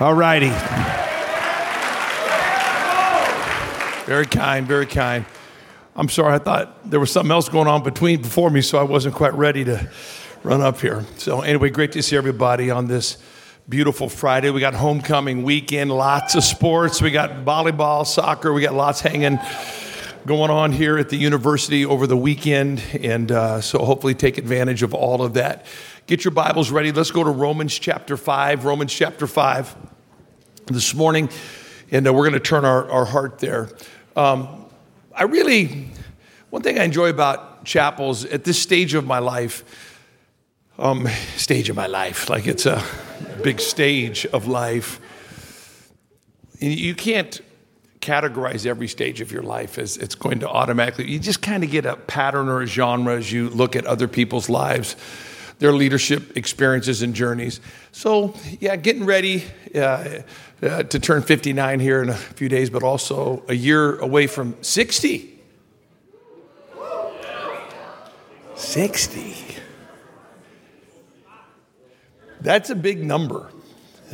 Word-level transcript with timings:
All 0.00 0.14
righty. 0.14 0.48
Very 4.06 4.24
kind, 4.24 4.66
very 4.66 4.86
kind. 4.86 5.26
I'm 5.94 6.08
sorry, 6.08 6.32
I 6.32 6.38
thought 6.38 6.90
there 6.90 6.98
was 6.98 7.10
something 7.10 7.30
else 7.30 7.50
going 7.50 7.68
on 7.68 7.82
between 7.82 8.22
before 8.22 8.48
me, 8.48 8.62
so 8.62 8.78
I 8.78 8.82
wasn't 8.82 9.14
quite 9.14 9.34
ready 9.34 9.62
to 9.64 9.90
run 10.42 10.62
up 10.62 10.80
here. 10.80 11.04
So, 11.18 11.42
anyway, 11.42 11.68
great 11.68 11.92
to 11.92 12.02
see 12.02 12.16
everybody 12.16 12.70
on 12.70 12.86
this 12.86 13.18
beautiful 13.68 14.08
Friday. 14.08 14.48
We 14.48 14.60
got 14.60 14.72
homecoming 14.72 15.42
weekend, 15.42 15.90
lots 15.90 16.34
of 16.34 16.44
sports. 16.44 17.02
We 17.02 17.10
got 17.10 17.44
volleyball, 17.44 18.06
soccer, 18.06 18.54
we 18.54 18.62
got 18.62 18.72
lots 18.72 19.02
hanging 19.02 19.38
going 20.24 20.50
on 20.50 20.72
here 20.72 20.96
at 20.96 21.10
the 21.10 21.16
university 21.16 21.84
over 21.84 22.06
the 22.06 22.16
weekend. 22.16 22.82
And 23.02 23.30
uh, 23.30 23.60
so, 23.60 23.80
hopefully, 23.80 24.14
take 24.14 24.38
advantage 24.38 24.82
of 24.82 24.94
all 24.94 25.20
of 25.20 25.34
that. 25.34 25.66
Get 26.06 26.24
your 26.24 26.32
Bibles 26.32 26.70
ready. 26.70 26.90
Let's 26.90 27.10
go 27.10 27.22
to 27.22 27.30
Romans 27.30 27.78
chapter 27.78 28.16
5. 28.16 28.64
Romans 28.64 28.92
chapter 28.92 29.26
5 29.26 29.76
this 30.66 30.94
morning, 30.94 31.28
and 31.92 32.06
uh, 32.06 32.12
we're 32.12 32.28
going 32.28 32.32
to 32.32 32.40
turn 32.40 32.64
our, 32.64 32.90
our 32.90 33.04
heart 33.04 33.38
there. 33.38 33.68
Um, 34.16 34.66
I 35.14 35.24
really, 35.24 35.88
one 36.48 36.62
thing 36.62 36.78
I 36.78 36.84
enjoy 36.84 37.10
about 37.10 37.64
chapels 37.64 38.24
at 38.24 38.42
this 38.42 38.60
stage 38.60 38.94
of 38.94 39.06
my 39.06 39.20
life, 39.20 39.62
um, 40.78 41.06
stage 41.36 41.68
of 41.68 41.76
my 41.76 41.86
life, 41.86 42.28
like 42.28 42.46
it's 42.46 42.66
a 42.66 42.82
big 43.44 43.60
stage 43.60 44.26
of 44.26 44.48
life. 44.48 45.00
You 46.58 46.94
can't 46.94 47.40
categorize 48.00 48.66
every 48.66 48.88
stage 48.88 49.20
of 49.20 49.30
your 49.30 49.42
life 49.42 49.78
as 49.78 49.96
it's 49.96 50.14
going 50.16 50.40
to 50.40 50.48
automatically, 50.48 51.08
you 51.08 51.20
just 51.20 51.42
kind 51.42 51.62
of 51.62 51.70
get 51.70 51.86
a 51.86 51.96
pattern 51.96 52.48
or 52.48 52.62
a 52.62 52.66
genre 52.66 53.16
as 53.16 53.30
you 53.30 53.50
look 53.50 53.76
at 53.76 53.86
other 53.86 54.08
people's 54.08 54.48
lives 54.48 54.96
their 55.60 55.72
leadership 55.72 56.36
experiences 56.36 57.02
and 57.02 57.14
journeys. 57.14 57.60
So, 57.92 58.34
yeah, 58.58 58.76
getting 58.76 59.04
ready 59.04 59.44
uh, 59.74 60.22
uh, 60.62 60.82
to 60.84 60.98
turn 60.98 61.22
59 61.22 61.80
here 61.80 62.02
in 62.02 62.08
a 62.08 62.14
few 62.14 62.48
days, 62.48 62.70
but 62.70 62.82
also 62.82 63.44
a 63.46 63.54
year 63.54 63.98
away 63.98 64.26
from 64.26 64.56
60. 64.62 65.38
60. 68.56 69.36
That's 72.40 72.70
a 72.70 72.74
big 72.74 73.04
number, 73.04 73.50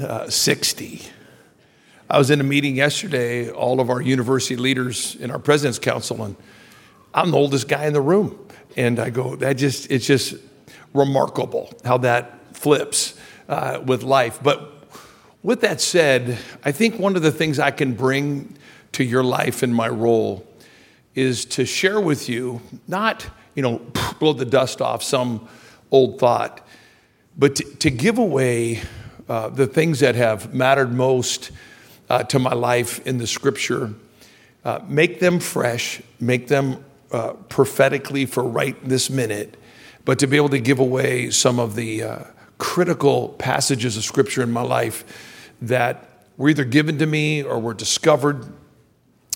uh, 0.01 0.29
60. 0.29 1.03
I 2.11 2.19
was 2.19 2.31
in 2.31 2.41
a 2.41 2.45
meeting 2.45 2.75
yesterday, 2.75 3.51
all 3.51 3.81
of 3.81 3.89
our 3.89 4.01
university 4.01 4.57
leaders 4.57 5.15
in 5.17 5.31
our 5.31 5.39
president's 5.39 5.79
council, 5.79 6.23
and 6.25 6.37
I'm 7.15 7.31
the 7.31 7.37
oldest 7.37 7.69
guy 7.69 7.87
in 7.87 7.93
the 7.93 8.01
room. 8.01 8.37
And 8.77 8.99
I 8.99 9.11
go, 9.11 9.37
that 9.37 9.55
just, 9.55 9.91
it's 9.91 10.07
just 10.07 10.35
remarkable 10.97 11.73
how 11.85 11.99
that 11.99 12.57
flips 12.57 13.15
uh, 13.49 13.81
with 13.85 14.03
life. 14.03 14.41
But 14.43 14.73
with 15.43 15.61
that 15.61 15.81
said, 15.81 16.39
I 16.65 16.73
think 16.73 16.99
one 16.99 17.17
of 17.17 17.23
the 17.23 17.31
things 17.31 17.59
I 17.59 17.71
can 17.71 17.95
bring 17.95 18.57
to 18.93 19.05
your 19.05 19.23
life 19.23 19.63
in 19.63 19.73
my 19.73 19.89
role 19.89 20.47
is 21.15 21.45
to 21.45 21.65
share 21.65 22.01
with 22.01 22.29
you, 22.29 22.61
not, 22.89 23.27
you 23.55 23.63
know, 23.63 23.81
blow 24.19 24.33
the 24.33 24.45
dust 24.45 24.81
off 24.81 25.03
some 25.03 25.49
old 25.91 26.19
thought, 26.19 26.67
but 27.37 27.57
to, 27.57 27.65
to 27.77 27.91
give 27.91 28.19
away 28.19 28.83
uh, 29.29 29.49
the 29.49 29.67
things 29.67 30.01
that 30.01 30.15
have 30.15 30.55
mattered 30.55 30.93
most 30.93 31.51
uh, 32.09 32.23
to 32.25 32.39
my 32.39 32.53
life 32.53 33.05
in 33.07 33.19
the 33.19 33.27
scripture, 33.27 33.93
uh, 34.65 34.81
make 34.87 35.21
them 35.21 35.39
fresh, 35.41 36.01
make 36.21 36.49
them 36.49 36.85
uh, 37.13 37.33
prophetically 37.49 38.27
for 38.27 38.43
right 38.43 38.77
this 38.89 39.11
minute, 39.11 39.57
but 40.07 40.21
to 40.21 40.27
be 40.27 40.37
able 40.37 40.49
to 40.49 40.61
give 40.61 40.79
away 40.79 41.31
some 41.31 41.59
of 41.59 41.75
the 41.75 42.03
uh, 42.03 42.19
critical 42.59 43.31
passages 43.31 43.97
of 43.99 44.05
scripture 44.05 44.41
in 44.41 44.51
my 44.51 44.63
life 44.63 45.53
that 45.61 46.23
were 46.37 46.49
either 46.49 46.65
given 46.65 46.97
to 46.99 47.07
me 47.07 47.43
or 47.43 47.59
were 47.59 47.75
discovered 47.75 48.47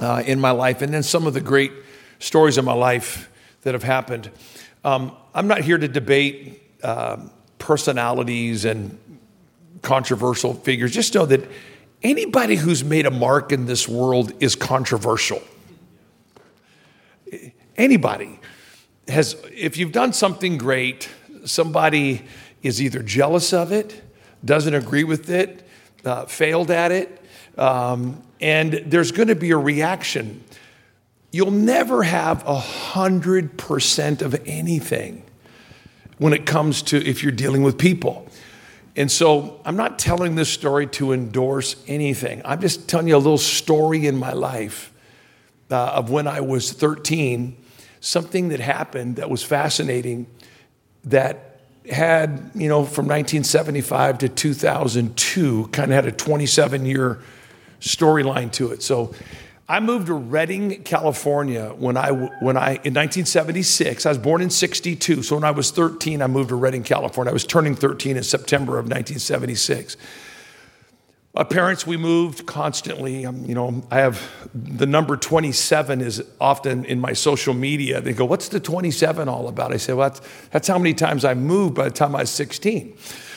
uh, 0.00 0.22
in 0.24 0.40
my 0.40 0.52
life, 0.52 0.80
and 0.80 0.94
then 0.94 1.02
some 1.02 1.26
of 1.26 1.34
the 1.34 1.40
great 1.40 1.72
stories 2.20 2.56
of 2.56 2.64
my 2.64 2.72
life 2.72 3.30
that 3.62 3.74
have 3.74 3.82
happened. 3.82 4.30
Um, 4.84 5.14
I'm 5.34 5.48
not 5.48 5.60
here 5.62 5.76
to 5.76 5.88
debate 5.88 6.62
uh, 6.82 7.18
personalities 7.58 8.64
and 8.64 8.96
controversial 9.82 10.54
figures. 10.54 10.92
Just 10.92 11.14
know 11.14 11.26
that 11.26 11.42
anybody 12.02 12.54
who's 12.54 12.84
made 12.84 13.06
a 13.06 13.10
mark 13.10 13.50
in 13.50 13.66
this 13.66 13.88
world 13.88 14.32
is 14.40 14.54
controversial. 14.54 15.42
Anybody 17.76 18.38
has, 19.10 19.36
if 19.52 19.76
you've 19.76 19.92
done 19.92 20.12
something 20.12 20.58
great, 20.58 21.08
somebody 21.44 22.22
is 22.62 22.82
either 22.82 23.02
jealous 23.02 23.52
of 23.52 23.72
it, 23.72 24.02
doesn't 24.44 24.74
agree 24.74 25.04
with 25.04 25.30
it, 25.30 25.66
uh, 26.04 26.26
failed 26.26 26.70
at 26.70 26.92
it, 26.92 27.22
um, 27.58 28.22
and 28.40 28.72
there's 28.86 29.12
going 29.12 29.28
to 29.28 29.34
be 29.34 29.50
a 29.50 29.56
reaction. 29.56 30.42
You'll 31.30 31.50
never 31.50 32.02
have 32.02 32.46
a 32.46 32.58
hundred 32.58 33.56
percent 33.56 34.22
of 34.22 34.40
anything 34.46 35.22
when 36.18 36.32
it 36.32 36.46
comes 36.46 36.82
to 36.82 36.96
if 36.96 37.22
you're 37.22 37.32
dealing 37.32 37.62
with 37.62 37.78
people. 37.78 38.28
And 38.96 39.10
so 39.10 39.60
I'm 39.64 39.76
not 39.76 39.98
telling 39.98 40.34
this 40.34 40.50
story 40.50 40.86
to 40.88 41.12
endorse 41.12 41.76
anything. 41.86 42.42
I'm 42.44 42.60
just 42.60 42.88
telling 42.88 43.08
you 43.08 43.16
a 43.16 43.18
little 43.18 43.38
story 43.38 44.06
in 44.06 44.18
my 44.18 44.32
life 44.32 44.92
uh, 45.70 45.92
of 45.94 46.10
when 46.10 46.26
I 46.26 46.40
was 46.40 46.72
13 46.72 47.56
something 48.00 48.48
that 48.48 48.60
happened 48.60 49.16
that 49.16 49.30
was 49.30 49.42
fascinating 49.42 50.26
that 51.04 51.60
had, 51.90 52.50
you 52.54 52.68
know, 52.68 52.84
from 52.84 53.06
1975 53.06 54.18
to 54.18 54.28
2002, 54.28 55.68
kind 55.68 55.90
of 55.90 55.94
had 55.94 56.06
a 56.06 56.12
27 56.12 56.84
year 56.84 57.20
storyline 57.80 58.52
to 58.52 58.72
it. 58.72 58.82
So 58.82 59.14
I 59.68 59.80
moved 59.80 60.08
to 60.08 60.14
Redding, 60.14 60.82
California 60.82 61.72
when 61.78 61.96
I, 61.96 62.10
when 62.10 62.56
I, 62.56 62.70
in 62.70 62.94
1976. 62.94 64.04
I 64.04 64.08
was 64.08 64.18
born 64.18 64.42
in 64.42 64.50
62. 64.50 65.22
So 65.22 65.36
when 65.36 65.44
I 65.44 65.52
was 65.52 65.70
13, 65.70 66.22
I 66.22 66.26
moved 66.26 66.48
to 66.48 66.56
Redding, 66.56 66.82
California. 66.82 67.30
I 67.30 67.32
was 67.32 67.46
turning 67.46 67.76
13 67.76 68.16
in 68.16 68.22
September 68.22 68.72
of 68.72 68.86
1976. 68.86 69.96
My 71.32 71.44
parents, 71.44 71.86
we 71.86 71.96
moved 71.96 72.46
constantly. 72.46 73.20
You 73.20 73.54
know, 73.54 73.84
I 73.88 73.98
have 73.98 74.20
the 74.52 74.86
number 74.86 75.16
27 75.16 76.00
is 76.00 76.24
often 76.40 76.84
in 76.84 77.00
my 77.00 77.12
social 77.12 77.54
media. 77.54 78.00
They 78.00 78.12
go, 78.12 78.24
What's 78.24 78.48
the 78.48 78.58
27 78.58 79.28
all 79.28 79.46
about? 79.46 79.72
I 79.72 79.76
say, 79.76 79.92
Well, 79.92 80.10
that's, 80.10 80.20
that's 80.50 80.66
how 80.66 80.78
many 80.78 80.92
times 80.92 81.24
I 81.24 81.34
moved 81.34 81.76
by 81.76 81.84
the 81.84 81.94
time 81.94 82.16
I 82.16 82.22
was 82.22 82.30
16. 82.30 82.96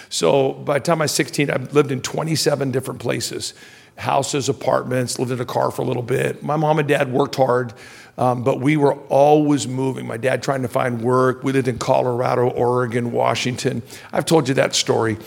So 0.10 0.54
by 0.54 0.80
the 0.80 0.86
time 0.86 1.02
I 1.02 1.06
was 1.06 1.12
16, 1.12 1.52
I 1.52 1.58
lived 1.58 1.92
in 1.92 2.02
27 2.02 2.72
different 2.72 3.00
places 3.00 3.54
houses, 3.96 4.50
apartments, 4.50 5.20
lived 5.20 5.32
in 5.32 5.40
a 5.40 5.46
car 5.46 5.70
for 5.70 5.84
a 5.84 5.86
little 5.86 6.02
bit. 6.02 6.42
My 6.42 6.56
mom 6.56 6.80
and 6.80 6.88
dad 6.88 7.12
worked 7.12 7.36
hard, 7.36 7.74
um, 8.18 8.44
but 8.44 8.60
we 8.60 8.76
were 8.76 8.96
always 9.08 9.68
moving. 9.68 10.08
My 10.08 10.18
dad 10.18 10.42
trying 10.42 10.64
to 10.64 10.68
find 10.68 11.02
work. 11.02 11.44
We 11.44 11.52
lived 11.52 11.68
in 11.68 11.78
Colorado, 11.78 12.50
Oregon, 12.50 13.12
Washington. 13.12 13.84
I've 14.12 14.26
told 14.26 14.48
you 14.48 14.56
that 14.56 14.74
story. 14.74 15.18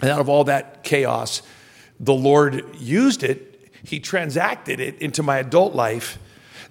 And 0.00 0.10
out 0.10 0.20
of 0.20 0.28
all 0.28 0.42
that 0.44 0.82
chaos, 0.82 1.42
the 2.00 2.14
Lord 2.14 2.64
used 2.78 3.22
it, 3.22 3.70
He 3.84 4.00
transacted 4.00 4.80
it 4.80 5.00
into 5.00 5.22
my 5.22 5.38
adult 5.38 5.74
life 5.74 6.18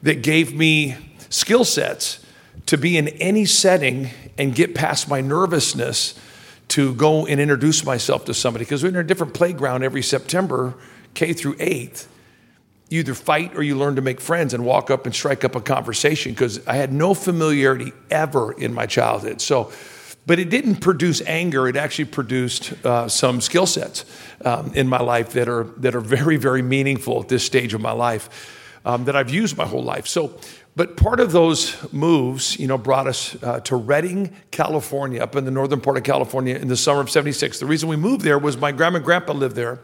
that 0.01 0.22
gave 0.22 0.53
me 0.53 0.95
skill 1.29 1.66
sets 1.66 2.23
to 2.66 2.78
be 2.78 2.97
in 2.97 3.07
any 3.07 3.45
setting 3.45 4.09
and 4.38 4.56
get 4.56 4.75
past 4.75 5.09
my 5.09 5.22
nervousness 5.22 6.19
to 6.69 6.94
go 6.95 7.25
and 7.25 7.39
introduce 7.39 7.85
myself 7.85 8.25
to 8.25 8.33
somebody. 8.33 8.66
Because 8.66 8.83
we're 8.83 8.89
in 8.89 8.95
a 8.95 9.03
different 9.03 9.33
playground 9.33 9.83
every 9.83 10.01
September, 10.01 10.73
K 11.13 11.33
through 11.33 11.56
8th. 11.56 12.07
You 12.89 13.00
either 13.00 13.13
fight 13.13 13.56
or 13.56 13.63
you 13.63 13.75
learn 13.75 13.95
to 13.95 14.01
make 14.01 14.22
friends 14.22 14.53
and 14.53 14.66
walk 14.66 14.91
up 14.91 15.06
and 15.06 15.16
strike 15.16 15.44
up 15.44 15.56
a 15.56 15.62
conversation 15.62 16.31
because 16.31 16.66
I 16.67 16.75
had 16.75 16.94
no 16.94 17.13
familiarity 17.13 17.91
ever 18.12 18.51
in 18.53 18.73
my 18.73 18.85
childhood. 18.85 19.41
So, 19.41 19.72
but 20.25 20.39
it 20.39 20.50
didn't 20.50 20.78
produce 20.78 21.22
anger. 21.22 21.67
It 21.67 21.75
actually 21.75 22.06
produced 22.06 22.73
uh, 22.85 23.07
some 23.07 23.41
skill 23.41 23.66
sets 23.66 24.06
um, 24.45 24.72
in 24.73 24.88
my 24.88 25.01
life 25.01 25.33
that 25.33 25.47
are, 25.47 25.65
that 25.77 25.95
are 25.95 26.01
very, 26.01 26.38
very 26.38 26.62
meaningful 26.62 27.21
at 27.21 27.27
this 27.27 27.45
stage 27.45 27.74
of 27.74 27.81
my 27.81 27.92
life 27.92 28.59
um, 28.86 29.06
that 29.06 29.15
I've 29.15 29.30
used 29.30 29.57
my 29.57 29.65
whole 29.65 29.83
life. 29.83 30.07
So, 30.07 30.38
but 30.75 30.97
part 30.97 31.19
of 31.19 31.31
those 31.31 31.92
moves, 31.94 32.59
you 32.59 32.68
know, 32.68 32.77
brought 32.77 33.07
us 33.07 33.42
uh, 33.44 33.59
to 33.62 33.75
Redding, 33.75 34.33
California, 34.51 35.21
up 35.21 35.36
in 35.36 35.45
the 35.45 35.51
northern 35.51 35.81
part 35.81 35.97
of 35.97 36.03
California 36.03 36.56
in 36.56 36.68
the 36.68 36.77
summer 36.77 37.01
of 37.01 37.09
76. 37.09 37.59
The 37.59 37.65
reason 37.65 37.89
we 37.89 37.95
moved 37.95 38.24
there 38.24 38.39
was 38.39 38.57
my 38.57 38.71
grandma 38.71 38.97
and 38.97 39.06
grandpa 39.06 39.33
lived 39.33 39.56
there. 39.56 39.80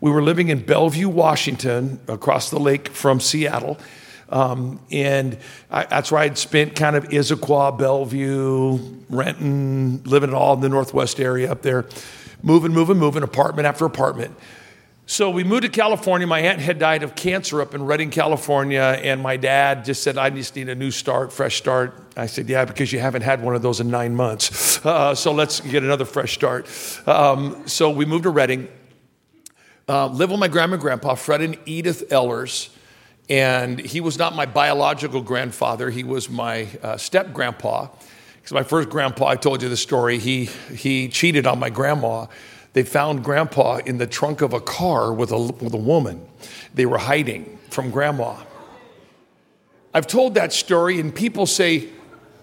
We 0.00 0.10
were 0.10 0.22
living 0.22 0.48
in 0.48 0.64
Bellevue, 0.64 1.08
Washington, 1.08 2.00
across 2.08 2.50
the 2.50 2.58
lake 2.58 2.88
from 2.88 3.20
Seattle. 3.20 3.78
Um, 4.28 4.80
and 4.90 5.38
I, 5.70 5.84
that's 5.84 6.10
where 6.10 6.20
I'd 6.20 6.36
spent 6.38 6.74
kind 6.74 6.96
of 6.96 7.04
Issaquah, 7.04 7.78
Bellevue, 7.78 8.78
Renton, 9.08 10.02
living 10.04 10.30
it 10.30 10.34
all 10.34 10.54
in 10.54 10.60
the 10.60 10.68
Northwest 10.68 11.20
area 11.20 11.50
up 11.50 11.62
there, 11.62 11.84
moving, 12.42 12.72
moving, 12.72 12.98
moving, 12.98 13.22
apartment 13.22 13.66
after 13.66 13.84
apartment. 13.84 14.36
So 15.08 15.30
we 15.30 15.44
moved 15.44 15.62
to 15.62 15.68
California. 15.68 16.26
My 16.26 16.40
aunt 16.40 16.60
had 16.60 16.80
died 16.80 17.04
of 17.04 17.14
cancer 17.14 17.60
up 17.60 17.76
in 17.76 17.84
Redding, 17.84 18.10
California, 18.10 18.80
and 18.80 19.22
my 19.22 19.36
dad 19.36 19.84
just 19.84 20.02
said, 20.02 20.18
I 20.18 20.30
just 20.30 20.56
need 20.56 20.68
a 20.68 20.74
new 20.74 20.90
start, 20.90 21.32
fresh 21.32 21.56
start. 21.58 22.02
I 22.16 22.26
said, 22.26 22.48
Yeah, 22.48 22.64
because 22.64 22.92
you 22.92 22.98
haven't 22.98 23.22
had 23.22 23.40
one 23.40 23.54
of 23.54 23.62
those 23.62 23.78
in 23.78 23.90
nine 23.90 24.14
months. 24.16 24.76
Uh, 24.86 25.16
so 25.16 25.32
let's 25.32 25.58
get 25.60 25.82
another 25.82 26.04
fresh 26.04 26.32
start. 26.32 26.68
Um, 27.08 27.66
so 27.66 27.90
we 27.90 28.04
moved 28.04 28.22
to 28.22 28.30
Redding. 28.30 28.68
uh, 29.88 30.06
lived 30.06 30.30
with 30.30 30.38
my 30.38 30.46
grandma 30.46 30.74
and 30.74 30.80
grandpa, 30.80 31.16
Fred 31.16 31.40
and 31.40 31.58
Edith 31.66 32.12
Ellers. 32.12 32.68
And 33.28 33.78
he 33.78 34.00
was 34.00 34.18
not 34.18 34.36
my 34.36 34.46
biological 34.46 35.20
grandfather, 35.20 35.90
he 35.90 36.04
was 36.04 36.30
my 36.30 36.68
uh, 36.82 36.96
step 36.96 37.32
grandpa. 37.32 37.88
Because 38.36 38.52
my 38.52 38.62
first 38.62 38.88
grandpa, 38.88 39.26
I 39.26 39.36
told 39.36 39.62
you 39.62 39.68
the 39.68 39.76
story, 39.76 40.18
he, 40.18 40.44
he 40.44 41.08
cheated 41.08 41.46
on 41.46 41.58
my 41.58 41.68
grandma. 41.68 42.26
They 42.74 42.84
found 42.84 43.24
grandpa 43.24 43.78
in 43.78 43.98
the 43.98 44.06
trunk 44.06 44.40
of 44.40 44.52
a 44.52 44.60
car 44.60 45.12
with 45.12 45.32
a, 45.32 45.38
with 45.38 45.74
a 45.74 45.78
woman. 45.78 46.24
They 46.74 46.86
were 46.86 46.98
hiding 46.98 47.58
from 47.70 47.90
grandma. 47.90 48.36
I've 49.92 50.06
told 50.06 50.34
that 50.34 50.52
story, 50.52 51.00
and 51.00 51.12
people 51.12 51.46
say, 51.46 51.88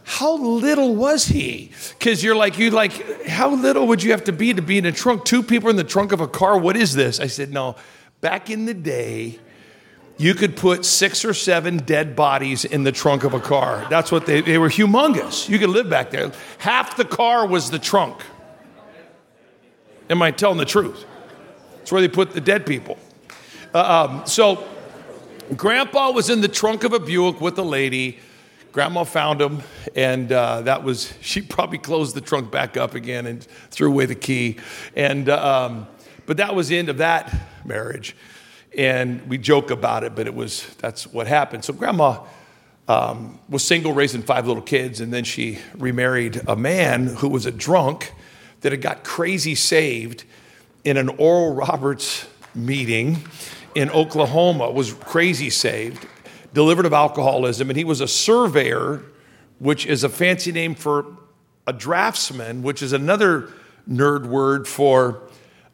how 0.04 0.36
little 0.36 0.96
was 0.96 1.28
he? 1.28 1.72
Because 1.98 2.22
you're 2.22 2.36
like, 2.36 2.58
you 2.58 2.72
like, 2.72 3.28
how 3.28 3.56
little 3.56 3.88
would 3.88 4.04
you 4.04 4.12
have 4.12 4.26
to 4.26 4.34
be 4.34 4.54
to 4.54 4.62
be 4.62 4.78
in 4.78 4.86
a 4.86 4.92
trunk? 4.92 5.24
Two 5.24 5.42
people 5.42 5.70
in 5.70 5.78
the 5.78 5.84
trunk 5.84 6.12
of 6.12 6.20
a 6.20 6.28
car. 6.28 6.58
What 6.58 6.76
is 6.76 6.94
this? 6.94 7.22
I 7.22 7.28
said, 7.28 7.52
no. 7.52 7.78
Back 8.20 8.50
in 8.50 8.66
the 8.66 8.74
day, 8.74 9.40
you 10.18 10.34
could 10.36 10.56
put 10.56 10.86
six 10.86 11.26
or 11.26 11.34
seven 11.34 11.78
dead 11.78 12.16
bodies 12.16 12.66
in 12.66 12.84
the 12.84 12.92
trunk 12.92 13.24
of 13.24 13.34
a 13.34 13.40
car. 13.40 13.86
That's 13.90 14.12
what 14.12 14.26
they, 14.26 14.42
they 14.42 14.58
were 14.58 14.70
humongous. 14.70 15.50
You 15.50 15.58
could 15.60 15.70
live 15.70 15.90
back 15.90 16.12
there. 16.12 16.32
Half 16.60 16.98
the 16.98 17.06
car 17.06 17.48
was 17.48 17.72
the 17.72 17.80
trunk. 17.80 18.22
Am 20.10 20.22
I 20.22 20.32
telling 20.32 20.58
the 20.58 20.66
truth? 20.66 21.06
It's 21.82 21.92
where 21.92 22.02
they 22.02 22.08
put 22.08 22.34
the 22.34 22.42
dead 22.42 22.66
people. 22.66 22.98
Uh, 23.74 24.08
um, 24.10 24.26
so, 24.28 24.68
Grandpa 25.58 26.12
was 26.12 26.30
in 26.30 26.42
the 26.42 26.48
trunk 26.48 26.84
of 26.84 26.94
a 26.94 27.00
Buick 27.00 27.42
with 27.42 27.58
a 27.58 27.64
lady. 27.64 28.20
Grandma 28.72 29.04
found 29.04 29.42
him, 29.42 29.62
and 29.96 30.32
uh, 30.32 30.62
that 30.62 30.84
was, 30.84 31.14
she 31.22 31.42
probably 31.42 31.78
closed 31.78 32.16
the 32.16 32.22
trunk 32.22 32.52
back 32.52 32.78
up 32.78 32.96
again 32.96 33.26
and 33.26 33.44
threw 33.72 33.90
away 33.90 34.06
the 34.06 34.16
key. 34.16 34.58
And, 34.96 35.28
uh, 35.28 35.66
um, 35.66 35.88
but 36.26 36.38
that 36.38 36.56
was 36.56 36.70
the 36.70 36.78
end 36.78 36.90
of 36.90 37.00
that 37.00 37.34
marriage. 37.66 38.16
And 38.78 39.28
we 39.28 39.38
joke 39.38 39.72
about 39.72 40.04
it, 40.04 40.16
but 40.16 40.28
it 40.28 40.34
was, 40.34 40.66
that's 40.76 41.06
what 41.08 41.28
happened. 41.28 41.64
So 41.64 41.74
grandma 41.74 42.24
um, 42.88 43.40
was 43.48 43.64
single, 43.64 43.94
raising 43.94 44.22
five 44.22 44.48
little 44.48 44.64
kids, 44.64 45.00
and 45.00 45.14
then 45.14 45.24
she 45.24 45.60
remarried 45.76 46.42
a 46.48 46.56
man 46.56 47.08
who 47.08 47.30
was 47.30 47.46
a 47.46 47.52
drunk 47.52 48.14
that 48.62 48.72
had 48.72 48.82
got 48.82 49.04
crazy 49.04 49.56
saved 49.56 50.24
in 50.84 50.98
an 50.98 51.10
Oral 51.10 51.54
Roberts 51.54 52.28
meeting 52.56 53.24
in 53.76 53.90
Oklahoma, 53.90 54.70
was 54.70 54.94
crazy 54.94 55.50
saved, 55.50 56.08
delivered 56.54 56.86
of 56.86 56.94
alcoholism, 56.94 57.70
and 57.70 57.78
he 57.78 57.84
was 57.84 58.02
a 58.02 58.08
surveyor, 58.08 59.04
which 59.60 59.86
is 59.86 60.04
a 60.04 60.10
fancy 60.10 60.52
name 60.52 60.76
for 60.76 61.06
a 61.66 61.74
draftsman, 61.74 62.64
which 62.64 62.82
is 62.82 62.94
another 62.94 63.50
nerd 63.90 64.26
word 64.26 64.68
for 64.68 65.22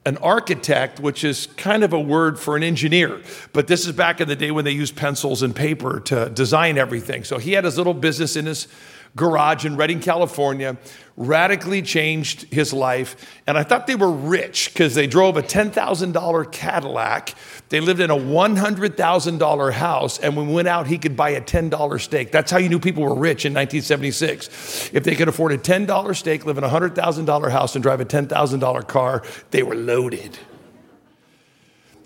an 0.09 0.17
architect, 0.17 0.99
which 0.99 1.23
is 1.23 1.45
kind 1.55 1.83
of 1.83 1.93
a 1.93 1.99
word 1.99 2.39
for 2.39 2.57
an 2.57 2.63
engineer. 2.63 3.21
But 3.53 3.67
this 3.67 3.85
is 3.85 3.91
back 3.91 4.19
in 4.19 4.27
the 4.27 4.35
day 4.35 4.49
when 4.49 4.65
they 4.65 4.71
used 4.71 4.95
pencils 4.95 5.43
and 5.43 5.55
paper 5.55 5.99
to 6.05 6.31
design 6.31 6.79
everything. 6.79 7.23
So 7.23 7.37
he 7.37 7.53
had 7.53 7.63
his 7.63 7.77
little 7.77 7.93
business 7.93 8.35
in 8.35 8.47
his 8.47 8.67
garage 9.15 9.65
in 9.65 9.75
Redding, 9.75 9.99
California, 9.99 10.77
radically 11.17 11.81
changed 11.81 12.43
his 12.53 12.71
life. 12.71 13.15
And 13.45 13.57
I 13.57 13.63
thought 13.63 13.87
they 13.87 13.95
were 13.95 14.11
rich 14.11 14.71
because 14.73 14.95
they 14.95 15.05
drove 15.05 15.35
a 15.35 15.43
$10,000 15.43 16.51
Cadillac. 16.51 17.35
They 17.67 17.81
lived 17.81 17.99
in 17.99 18.09
a 18.09 18.15
$100,000 18.15 19.73
house. 19.73 20.19
And 20.19 20.37
when 20.37 20.47
we 20.47 20.53
went 20.53 20.69
out, 20.69 20.87
he 20.87 20.97
could 20.97 21.17
buy 21.17 21.31
a 21.31 21.41
$10 21.41 22.01
steak. 22.01 22.31
That's 22.31 22.51
how 22.51 22.57
you 22.57 22.69
knew 22.69 22.79
people 22.79 23.03
were 23.03 23.15
rich 23.15 23.45
in 23.45 23.53
1976. 23.53 24.91
If 24.93 25.03
they 25.03 25.15
could 25.15 25.27
afford 25.27 25.51
a 25.51 25.57
$10 25.57 26.15
steak, 26.15 26.45
live 26.45 26.57
in 26.57 26.63
a 26.63 26.69
$100,000 26.69 27.51
house, 27.51 27.75
and 27.75 27.83
drive 27.83 27.99
a 27.99 28.05
$10,000 28.05 28.87
car, 28.87 29.23
they 29.51 29.63
were 29.63 29.75
loaded. 29.75 30.39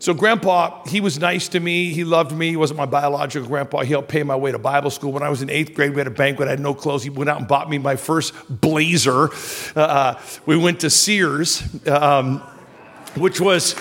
So, 0.03 0.13
grandpa, 0.13 0.83
he 0.85 0.99
was 0.99 1.17
nice 1.17 1.47
to 1.47 1.61
me. 1.61 1.93
He 1.93 2.03
loved 2.03 2.33
me. 2.33 2.49
He 2.49 2.57
wasn't 2.57 2.77
my 2.77 2.85
biological 2.85 3.47
grandpa. 3.47 3.83
He 3.83 3.91
helped 3.91 4.09
pay 4.09 4.21
my 4.23 4.35
way 4.35 4.51
to 4.51 4.59
Bible 4.59 4.89
school. 4.89 5.13
When 5.13 5.23
I 5.23 5.29
was 5.29 5.41
in 5.41 5.49
eighth 5.49 5.75
grade, 5.75 5.91
we 5.91 5.99
had 5.99 6.07
a 6.07 6.11
banquet. 6.11 6.49
I 6.49 6.51
had 6.51 6.59
no 6.59 6.73
clothes. 6.73 7.03
He 7.03 7.09
went 7.09 7.29
out 7.29 7.39
and 7.39 7.47
bought 7.47 7.69
me 7.69 7.77
my 7.77 7.95
first 7.95 8.33
blazer. 8.49 9.29
Uh, 9.73 9.79
uh 9.79 10.21
we 10.45 10.57
went 10.57 10.81
to 10.81 10.89
Sears, 10.89 11.63
um, 11.87 12.39
which 13.15 13.39
was. 13.39 13.75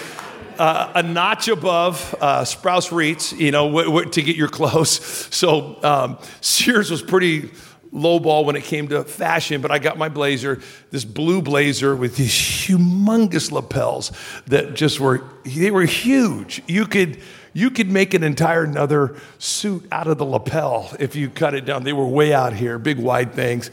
Uh, 0.58 0.92
a 0.96 1.02
notch 1.02 1.48
above 1.48 2.14
uh, 2.20 2.42
Sprouse 2.42 2.90
Reitz, 2.90 3.36
you 3.36 3.50
know, 3.50 3.66
w- 3.68 3.86
w- 3.86 4.10
to 4.10 4.22
get 4.22 4.36
your 4.36 4.48
clothes. 4.58 5.00
So 5.34 5.82
um, 5.82 6.18
Sears 6.42 6.90
was 6.90 7.00
pretty 7.00 7.50
low 7.92 8.18
ball 8.18 8.44
when 8.46 8.56
it 8.56 8.64
came 8.64 8.88
to 8.88 9.04
fashion, 9.04 9.60
but 9.60 9.70
I 9.70 9.78
got 9.78 9.98
my 9.98 10.08
blazer, 10.08 10.60
this 10.90 11.04
blue 11.04 11.42
blazer 11.42 11.94
with 11.94 12.16
these 12.16 12.32
humongous 12.32 13.52
lapels 13.52 14.12
that 14.46 14.74
just 14.74 14.98
were, 14.98 15.22
they 15.44 15.70
were 15.70 15.84
huge. 15.84 16.62
You 16.66 16.86
could, 16.86 17.20
you 17.52 17.70
could 17.70 17.90
make 17.90 18.14
an 18.14 18.22
entire 18.22 18.64
another 18.64 19.16
suit 19.38 19.86
out 19.92 20.06
of 20.06 20.16
the 20.16 20.24
lapel 20.24 20.90
if 20.98 21.14
you 21.14 21.28
cut 21.28 21.54
it 21.54 21.66
down. 21.66 21.84
They 21.84 21.92
were 21.92 22.06
way 22.06 22.32
out 22.32 22.54
here, 22.54 22.78
big 22.78 22.98
wide 22.98 23.34
things. 23.34 23.70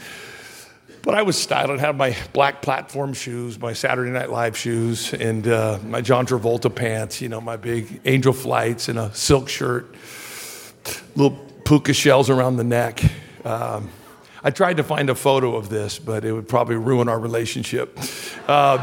But 1.02 1.16
I 1.16 1.22
was 1.22 1.38
styled. 1.38 1.72
I 1.72 1.78
had 1.78 1.96
my 1.96 2.14
black 2.34 2.62
platform 2.62 3.14
shoes, 3.14 3.58
my 3.58 3.72
Saturday 3.72 4.12
Night 4.12 4.30
Live 4.30 4.58
shoes, 4.58 5.14
and 5.14 5.48
uh, 5.48 5.80
my 5.86 6.02
John 6.02 6.26
Travolta 6.28 6.74
pants, 6.74 7.22
you 7.22 7.30
know, 7.30 7.40
my 7.40 7.56
big 7.56 8.02
angel 8.04 8.34
flights 8.34 8.90
and 8.90 9.00
a 9.00 9.14
silk 9.16 9.48
shirt, 9.48 9.96
little 11.16 11.38
puka 11.64 11.94
shells 11.94 12.30
around 12.30 12.58
the 12.58 12.66
neck. 12.66 13.02
Um, 13.46 13.90
I 14.42 14.52
tried 14.52 14.78
to 14.78 14.84
find 14.84 15.10
a 15.10 15.16
photo 15.16 15.56
of 15.56 15.70
this, 15.70 16.00
but 16.00 16.24
it 16.24 16.32
would 16.32 16.48
probably 16.48 16.78
ruin 16.78 17.10
our 17.10 17.20
relationship. 17.20 18.00
Um, 18.50 18.80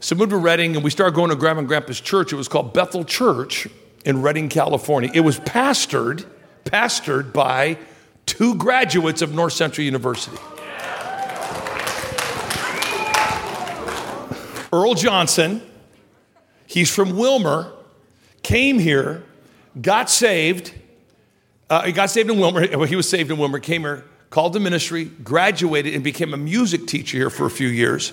so 0.00 0.14
moved 0.14 0.30
to 0.30 0.38
Redding, 0.38 0.76
and 0.76 0.84
we 0.84 0.90
started 0.90 1.14
going 1.14 1.30
to 1.30 1.36
Grandma 1.36 1.60
and 1.60 1.68
Grandpa's 1.68 2.00
church. 2.00 2.32
It 2.32 2.36
was 2.36 2.48
called 2.48 2.72
Bethel 2.72 3.04
Church 3.04 3.68
in 4.04 4.22
Redding, 4.22 4.48
California. 4.48 5.10
It 5.12 5.20
was 5.20 5.38
pastored, 5.40 6.24
pastored 6.64 7.32
by 7.32 7.76
two 8.24 8.54
graduates 8.54 9.20
of 9.20 9.34
North 9.34 9.52
Central 9.52 9.84
University. 9.84 10.36
Earl 14.72 14.94
Johnson, 14.94 15.62
he's 16.66 16.94
from 16.94 17.12
Willmar, 17.12 17.72
came 18.42 18.78
here, 18.78 19.22
got 19.80 20.08
saved, 20.08 20.72
uh, 21.68 21.82
he 21.82 21.92
got 21.92 22.10
saved 22.10 22.30
in 22.30 22.36
Willmar. 22.36 22.86
He 22.88 22.96
was 22.96 23.08
saved 23.08 23.30
in 23.30 23.36
Willmar, 23.36 23.62
came 23.62 23.82
here, 23.82 24.04
called 24.30 24.52
the 24.52 24.60
ministry, 24.60 25.04
graduated, 25.04 25.94
and 25.94 26.04
became 26.04 26.32
a 26.32 26.36
music 26.36 26.86
teacher 26.86 27.18
here 27.18 27.30
for 27.30 27.46
a 27.46 27.50
few 27.50 27.68
years. 27.68 28.12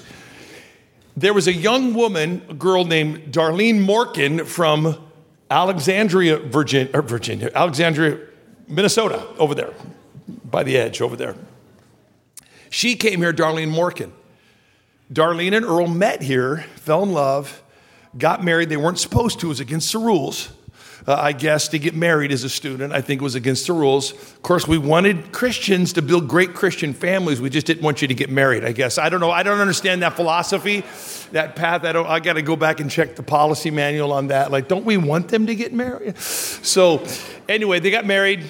There 1.16 1.34
was 1.34 1.48
a 1.48 1.54
young 1.54 1.94
woman, 1.94 2.42
a 2.50 2.54
girl 2.56 2.86
named 2.86 3.32
Darlene 3.32 3.86
Morkin 3.86 4.46
from 4.46 4.98
Alexandria, 5.52 6.38
Virginia, 6.38 7.02
Virginia, 7.02 7.52
Alexandria, 7.54 8.20
Minnesota, 8.68 9.28
over 9.38 9.54
there, 9.54 9.74
by 10.46 10.64
the 10.64 10.76
edge 10.78 11.02
over 11.02 11.16
there. 11.16 11.36
She 12.72 12.96
came 12.96 13.20
here, 13.20 13.34
Darlene 13.34 13.72
Morkin. 13.72 14.12
Darlene 15.12 15.56
and 15.56 15.66
Earl 15.66 15.88
met 15.88 16.24
here, 16.24 16.66
fell 16.78 17.04
in 17.04 17.12
love, 17.12 17.62
got 18.18 18.44
married. 18.44 18.70
They 18.70 18.78
weren't 18.78 18.98
supposed 18.98 19.40
to, 19.42 19.48
it 19.48 19.50
was 19.50 19.60
against 19.60 19.92
the 19.92 20.00
rules 20.00 20.50
uh, 21.06 21.16
I 21.16 21.34
guess, 21.34 21.68
to 21.70 21.80
get 21.80 21.96
married 21.96 22.32
as 22.32 22.44
a 22.44 22.50
student. 22.50 22.94
I 22.94 23.02
think 23.02 23.22
it 23.22 23.24
was 23.24 23.36
against 23.36 23.68
the 23.68 23.74
rules. 23.74 24.14
Of 24.14 24.42
course, 24.42 24.68
we 24.68 24.78
wanted 24.78 25.34
Christians 25.34 25.94
to 25.94 26.02
build 26.02 26.30
great 26.30 26.54
Christian 26.54 26.94
families. 26.94 27.42
We 27.42 27.50
just 27.50 27.68
didn't 27.68 27.84
want 27.84 28.02
you 28.02 28.08
to 28.08 28.14
get 28.14 28.30
married, 28.30 28.64
I 28.64 28.72
guess. 28.72 28.98
I 28.98 29.10
don't 29.10 29.20
know. 29.20 29.32
I 29.32 29.44
don't 29.44 29.60
understand 29.60 30.02
that 30.02 30.16
philosophy, 30.16 30.84
that 31.34 31.56
path. 31.56 31.84
I, 31.84 31.92
don't, 31.92 32.08
I 32.08 32.20
got 32.22 32.34
to 32.34 32.42
go 32.42 32.56
back 32.56 32.80
and 32.80 32.90
check 32.90 33.16
the 33.16 33.24
policy 33.24 33.70
manual 33.70 34.14
on 34.14 34.28
that. 34.28 34.50
Like, 34.50 34.70
don't 34.70 34.86
we 34.86 34.96
want 34.96 35.28
them 35.28 35.48
to 35.48 35.56
get 35.56 35.74
married? 35.74 36.18
So, 36.18 37.06
anyway, 37.50 37.82
they 37.82 37.92
got 37.92 38.06
married, 38.06 38.46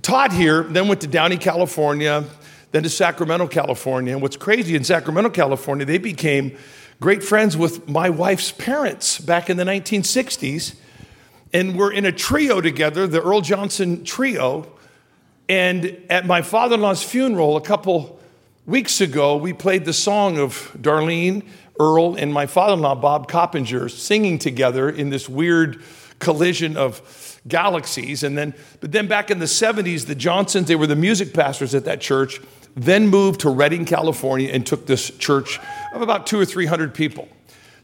taught 0.00 0.32
here, 0.32 0.62
then 0.62 0.88
went 0.88 1.02
to 1.02 1.06
Downey, 1.06 1.36
California, 1.36 2.24
then 2.72 2.82
to 2.82 2.88
Sacramento, 2.88 3.46
California. 3.48 4.14
And 4.14 4.22
what's 4.22 4.38
crazy 4.38 4.74
in 4.74 4.84
Sacramento, 4.84 5.30
California, 5.30 5.84
they 5.84 5.98
became 5.98 6.56
great 6.98 7.22
friends 7.22 7.58
with 7.58 7.90
my 7.90 8.08
wife's 8.08 8.52
parents 8.52 9.18
back 9.20 9.50
in 9.50 9.58
the 9.58 9.64
1960s 9.64 10.76
and 11.54 11.76
we're 11.78 11.92
in 11.92 12.04
a 12.04 12.12
trio 12.12 12.60
together, 12.60 13.06
the 13.06 13.22
Earl 13.22 13.40
Johnson 13.40 14.04
trio. 14.04 14.66
And 15.48 15.96
at 16.10 16.26
my 16.26 16.42
father 16.42 16.74
in 16.74 16.80
law's 16.80 17.02
funeral 17.02 17.56
a 17.56 17.60
couple 17.60 18.18
weeks 18.66 19.00
ago, 19.00 19.36
we 19.36 19.52
played 19.52 19.84
the 19.84 19.92
song 19.92 20.36
of 20.36 20.76
Darlene, 20.76 21.46
Earl, 21.78 22.16
and 22.16 22.34
my 22.34 22.46
father 22.46 22.72
in 22.74 22.80
law, 22.80 22.96
Bob 22.96 23.28
Coppinger, 23.28 23.88
singing 23.88 24.38
together 24.38 24.90
in 24.90 25.10
this 25.10 25.28
weird 25.28 25.80
collision 26.18 26.76
of 26.76 27.40
galaxies. 27.46 28.24
And 28.24 28.36
then, 28.36 28.54
but 28.80 28.90
then 28.90 29.06
back 29.06 29.30
in 29.30 29.38
the 29.38 29.46
70s, 29.46 30.06
the 30.06 30.14
Johnsons, 30.16 30.66
they 30.66 30.76
were 30.76 30.88
the 30.88 30.96
music 30.96 31.32
pastors 31.32 31.72
at 31.74 31.84
that 31.84 32.00
church, 32.00 32.40
then 32.74 33.06
moved 33.06 33.40
to 33.40 33.50
Redding, 33.50 33.84
California, 33.84 34.50
and 34.50 34.66
took 34.66 34.86
this 34.86 35.10
church 35.18 35.60
of 35.92 36.02
about 36.02 36.26
two 36.26 36.40
or 36.40 36.44
300 36.44 36.94
people. 36.94 37.28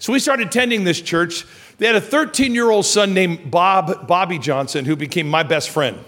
So 0.01 0.15
we 0.15 0.19
started 0.19 0.49
attending 0.49 0.85
this 0.85 1.01
church. 1.01 1.47
They 1.77 1.87
had 1.87 1.95
a 1.95 2.01
13 2.01 2.55
year 2.55 2.71
old 2.71 2.87
son 2.87 3.13
named 3.13 3.51
Bob, 3.51 4.09
Bobby 4.09 4.39
Johnson, 4.39 4.87
who 4.87 4.97
became 4.97 5.29
my 5.29 5.43
best 5.43 5.69
friend. 5.69 5.99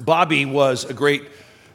Bobby 0.00 0.46
was 0.46 0.84
a 0.86 0.94
great 0.94 1.28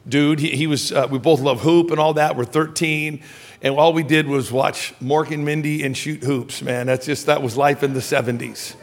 dude. 0.10 0.40
He, 0.40 0.50
he 0.50 0.66
was, 0.66 0.92
uh, 0.92 1.08
we 1.10 1.20
both 1.20 1.40
love 1.40 1.62
hoop 1.62 1.92
and 1.92 2.00
all 2.00 2.16
that. 2.16 2.36
We're 2.36 2.46
13. 2.46 3.22
And 3.62 3.76
all 3.76 3.94
we 3.94 4.02
did 4.02 4.28
was 4.28 4.52
watch 4.52 4.94
Mork 5.00 5.32
and 5.32 5.46
Mindy 5.46 5.84
and 5.84 5.96
shoot 5.96 6.24
hoops, 6.24 6.64
man. 6.64 6.88
That's 6.88 7.06
just, 7.06 7.28
that 7.28 7.44
was 7.44 7.56
life 7.56 7.84
in 7.84 7.94
the 7.94 8.00
70s. 8.00 8.76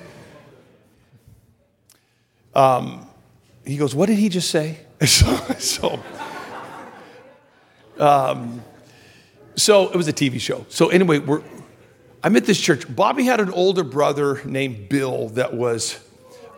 Um, 2.54 3.08
he 3.66 3.76
goes, 3.76 3.92
What 3.92 4.06
did 4.06 4.18
he 4.18 4.28
just 4.28 4.50
say? 4.50 4.78
So, 5.06 5.36
so, 5.58 6.00
um, 7.98 8.62
so 9.56 9.90
it 9.90 9.96
was 9.96 10.08
a 10.08 10.12
TV 10.12 10.38
show. 10.38 10.66
So 10.68 10.90
anyway, 10.90 11.18
we're, 11.18 11.42
I'm 12.22 12.36
at 12.36 12.44
this 12.44 12.60
church. 12.60 12.84
Bobby 12.94 13.24
had 13.24 13.40
an 13.40 13.50
older 13.50 13.82
brother 13.82 14.42
named 14.44 14.88
Bill 14.88 15.30
that 15.30 15.54
was 15.54 15.98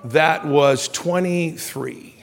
that 0.04 0.44
was 0.44 0.88
23. 0.88 2.14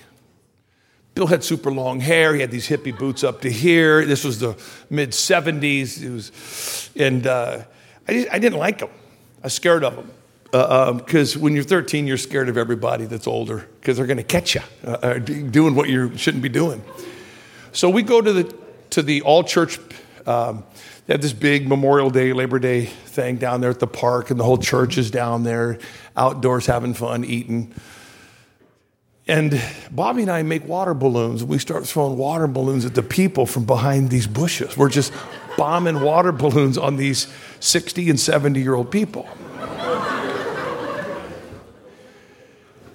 Bill 1.15 1.27
had 1.27 1.43
super 1.43 1.71
long 1.71 2.01
hair. 2.01 2.33
He 2.33 2.41
had 2.41 2.51
these 2.51 2.67
hippie 2.67 2.97
boots 2.97 3.23
up 3.23 3.41
to 3.41 3.51
here. 3.51 4.05
This 4.05 4.23
was 4.23 4.39
the 4.39 4.57
mid 4.89 5.11
70s. 5.11 6.01
It 6.01 6.09
was, 6.09 6.89
and 6.95 7.25
uh, 7.25 7.63
I, 8.07 8.27
I, 8.31 8.39
didn't 8.39 8.59
like 8.59 8.81
him. 8.81 8.89
I 9.41 9.45
was 9.45 9.53
scared 9.53 9.83
of 9.83 9.95
him. 9.95 10.11
Because 10.51 11.35
uh, 11.35 11.39
um, 11.39 11.43
when 11.43 11.53
you're 11.53 11.63
13, 11.63 12.07
you're 12.07 12.17
scared 12.17 12.49
of 12.49 12.57
everybody 12.57 13.05
that's 13.05 13.27
older 13.27 13.67
because 13.79 13.97
they're 13.97 14.07
going 14.07 14.17
to 14.17 14.23
catch 14.23 14.55
you 14.55 14.61
uh, 14.83 14.91
uh 15.01 15.13
doing 15.19 15.75
what 15.75 15.89
you 15.89 16.17
shouldn't 16.17 16.41
be 16.41 16.49
doing. 16.49 16.83
So 17.71 17.89
we 17.89 18.01
go 18.01 18.19
to 18.19 18.33
the 18.33 18.55
to 18.89 19.01
the 19.01 19.21
all 19.21 19.43
church. 19.43 19.79
Um, 20.29 20.63
they 21.07 21.15
have 21.15 21.21
this 21.21 21.33
big 21.33 21.67
Memorial 21.67 22.11
Day, 22.11 22.33
Labor 22.33 22.59
Day 22.59 22.85
thing 22.85 23.37
down 23.37 23.61
there 23.61 23.71
at 23.71 23.79
the 23.79 23.87
park, 23.87 24.29
and 24.29 24.39
the 24.39 24.43
whole 24.43 24.59
church 24.59 24.99
is 24.99 25.09
down 25.09 25.41
there, 25.43 25.79
outdoors 26.15 26.67
having 26.67 26.93
fun, 26.93 27.25
eating. 27.25 27.73
And 29.27 29.59
Bobby 29.89 30.21
and 30.21 30.29
I 30.29 30.43
make 30.43 30.67
water 30.67 30.93
balloons. 30.93 31.41
And 31.41 31.49
we 31.49 31.57
start 31.57 31.87
throwing 31.87 32.15
water 32.15 32.45
balloons 32.45 32.85
at 32.85 32.93
the 32.93 33.01
people 33.01 33.47
from 33.47 33.65
behind 33.65 34.11
these 34.11 34.27
bushes. 34.27 34.77
We're 34.77 34.89
just 34.89 35.11
bombing 35.57 36.01
water 36.01 36.31
balloons 36.31 36.77
on 36.77 36.95
these 36.95 37.27
60 37.59 38.11
and 38.11 38.19
70 38.19 38.61
year 38.61 38.75
old 38.75 38.91
people. 38.91 39.27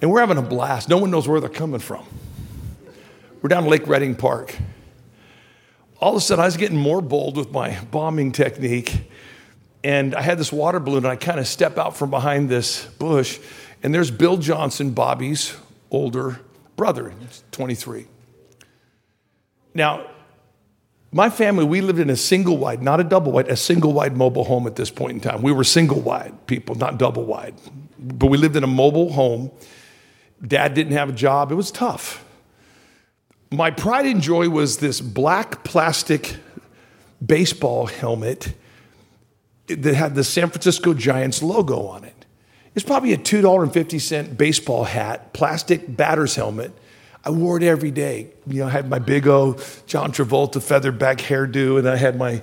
And 0.00 0.10
we're 0.10 0.20
having 0.20 0.38
a 0.38 0.42
blast. 0.42 0.88
No 0.88 0.98
one 0.98 1.10
knows 1.10 1.26
where 1.26 1.40
they're 1.40 1.48
coming 1.48 1.80
from. 1.80 2.06
We're 3.42 3.48
down 3.48 3.66
Lake 3.66 3.88
Redding 3.88 4.14
Park. 4.14 4.54
All 6.04 6.10
of 6.10 6.16
a 6.18 6.20
sudden, 6.20 6.42
I 6.42 6.44
was 6.44 6.58
getting 6.58 6.76
more 6.76 7.00
bold 7.00 7.38
with 7.38 7.50
my 7.50 7.80
bombing 7.84 8.30
technique. 8.30 9.08
And 9.82 10.14
I 10.14 10.20
had 10.20 10.36
this 10.36 10.52
water 10.52 10.78
balloon, 10.78 10.98
and 10.98 11.06
I 11.06 11.16
kind 11.16 11.40
of 11.40 11.48
step 11.48 11.78
out 11.78 11.96
from 11.96 12.10
behind 12.10 12.50
this 12.50 12.84
bush. 12.98 13.38
And 13.82 13.94
there's 13.94 14.10
Bill 14.10 14.36
Johnson, 14.36 14.90
Bobby's 14.90 15.56
older 15.90 16.40
brother, 16.76 17.14
23. 17.52 18.06
Now, 19.72 20.06
my 21.10 21.30
family, 21.30 21.64
we 21.64 21.80
lived 21.80 22.00
in 22.00 22.10
a 22.10 22.16
single 22.16 22.58
wide, 22.58 22.82
not 22.82 23.00
a 23.00 23.04
double 23.04 23.32
wide, 23.32 23.48
a 23.48 23.56
single 23.56 23.94
wide 23.94 24.14
mobile 24.14 24.44
home 24.44 24.66
at 24.66 24.76
this 24.76 24.90
point 24.90 25.12
in 25.12 25.20
time. 25.20 25.40
We 25.40 25.52
were 25.52 25.64
single 25.64 26.02
wide 26.02 26.46
people, 26.46 26.74
not 26.74 26.98
double 26.98 27.24
wide. 27.24 27.54
But 27.98 28.26
we 28.26 28.36
lived 28.36 28.56
in 28.56 28.62
a 28.62 28.66
mobile 28.66 29.10
home. 29.10 29.50
Dad 30.46 30.74
didn't 30.74 30.92
have 30.92 31.08
a 31.08 31.12
job. 31.12 31.50
It 31.50 31.54
was 31.54 31.70
tough. 31.70 32.22
My 33.50 33.70
pride 33.70 34.06
and 34.06 34.20
joy 34.20 34.48
was 34.48 34.78
this 34.78 35.00
black 35.00 35.64
plastic 35.64 36.36
baseball 37.24 37.86
helmet 37.86 38.54
that 39.66 39.94
had 39.94 40.14
the 40.14 40.24
San 40.24 40.50
Francisco 40.50 40.94
Giants 40.94 41.42
logo 41.42 41.86
on 41.86 42.04
it. 42.04 42.24
It's 42.74 42.84
probably 42.84 43.12
a 43.12 43.18
$2.50 43.18 44.36
baseball 44.36 44.84
hat, 44.84 45.32
plastic 45.32 45.96
batter's 45.96 46.34
helmet. 46.34 46.72
I 47.24 47.30
wore 47.30 47.56
it 47.56 47.62
every 47.62 47.90
day. 47.90 48.28
You 48.46 48.60
know, 48.60 48.66
I 48.66 48.70
had 48.70 48.90
my 48.90 48.98
big 48.98 49.26
O 49.26 49.56
John 49.86 50.12
Travolta 50.12 50.62
feather 50.62 50.92
back 50.92 51.18
hairdo, 51.18 51.78
and 51.78 51.88
I 51.88 51.96
had 51.96 52.16
my, 52.16 52.42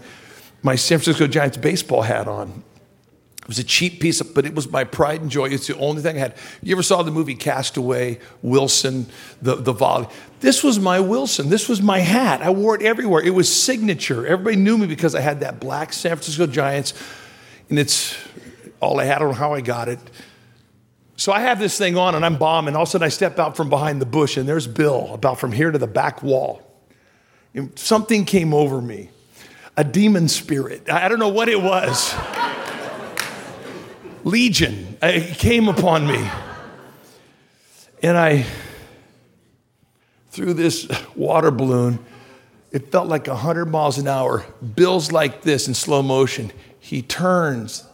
my 0.63 0.75
San 0.75 0.99
Francisco 0.99 1.27
Giants 1.27 1.57
baseball 1.57 2.01
hat 2.01 2.27
on. 2.27 2.63
It 3.41 3.47
was 3.47 3.59
a 3.59 3.63
cheap 3.63 3.99
piece, 3.99 4.21
of, 4.21 4.33
but 4.35 4.45
it 4.45 4.53
was 4.53 4.69
my 4.69 4.83
pride 4.83 5.21
and 5.21 5.31
joy. 5.31 5.49
It's 5.49 5.67
the 5.67 5.77
only 5.77 6.01
thing 6.01 6.15
I 6.15 6.19
had. 6.19 6.35
You 6.61 6.75
ever 6.75 6.83
saw 6.83 7.01
the 7.01 7.11
movie 7.11 7.33
Castaway, 7.33 8.19
Wilson, 8.43 9.07
the, 9.41 9.55
the 9.55 9.73
volley? 9.73 10.07
This 10.41 10.63
was 10.63 10.79
my 10.79 10.99
Wilson. 10.99 11.49
This 11.49 11.67
was 11.67 11.81
my 11.81 11.99
hat. 11.99 12.41
I 12.41 12.51
wore 12.51 12.75
it 12.75 12.83
everywhere. 12.83 13.21
It 13.23 13.31
was 13.31 13.53
signature. 13.53 14.27
Everybody 14.27 14.57
knew 14.57 14.77
me 14.77 14.85
because 14.85 15.15
I 15.15 15.21
had 15.21 15.39
that 15.39 15.59
black 15.59 15.91
San 15.91 16.11
Francisco 16.11 16.45
Giants, 16.45 16.93
and 17.69 17.79
it's 17.79 18.15
all 18.79 18.99
I 18.99 19.05
had. 19.05 19.17
I 19.17 19.19
don't 19.19 19.29
know 19.29 19.35
how 19.35 19.53
I 19.53 19.61
got 19.61 19.89
it. 19.89 19.99
So 21.17 21.31
I 21.31 21.41
have 21.41 21.59
this 21.59 21.77
thing 21.77 21.97
on, 21.97 22.13
and 22.13 22.23
I'm 22.23 22.37
bombing. 22.37 22.75
All 22.75 22.83
of 22.83 22.87
a 22.87 22.91
sudden, 22.91 23.05
I 23.05 23.09
step 23.09 23.39
out 23.39 23.57
from 23.57 23.69
behind 23.69 24.01
the 24.01 24.07
bush, 24.07 24.37
and 24.37 24.47
there's 24.47 24.67
Bill 24.67 25.13
about 25.13 25.39
from 25.39 25.51
here 25.51 25.71
to 25.71 25.77
the 25.77 25.87
back 25.87 26.21
wall. 26.21 26.61
Something 27.75 28.25
came 28.25 28.53
over 28.53 28.81
me 28.81 29.09
a 29.77 29.83
demon 29.83 30.27
spirit. 30.27 30.89
I 30.89 31.07
don't 31.07 31.19
know 31.19 31.29
what 31.29 31.49
it 31.49 31.61
was 31.61 32.13
legion 34.23 34.97
uh, 35.01 35.19
came 35.33 35.67
upon 35.67 36.07
me. 36.07 36.29
And 38.03 38.17
I 38.17 38.45
threw 40.29 40.53
this 40.53 40.89
water 41.15 41.51
balloon. 41.51 41.99
It 42.71 42.91
felt 42.91 43.07
like 43.07 43.27
100 43.27 43.65
miles 43.65 43.97
an 43.97 44.07
hour. 44.07 44.45
Bill's 44.75 45.11
like 45.11 45.41
this 45.41 45.67
in 45.67 45.73
slow 45.73 46.01
motion. 46.01 46.51
He 46.79 47.01
turns. 47.01 47.85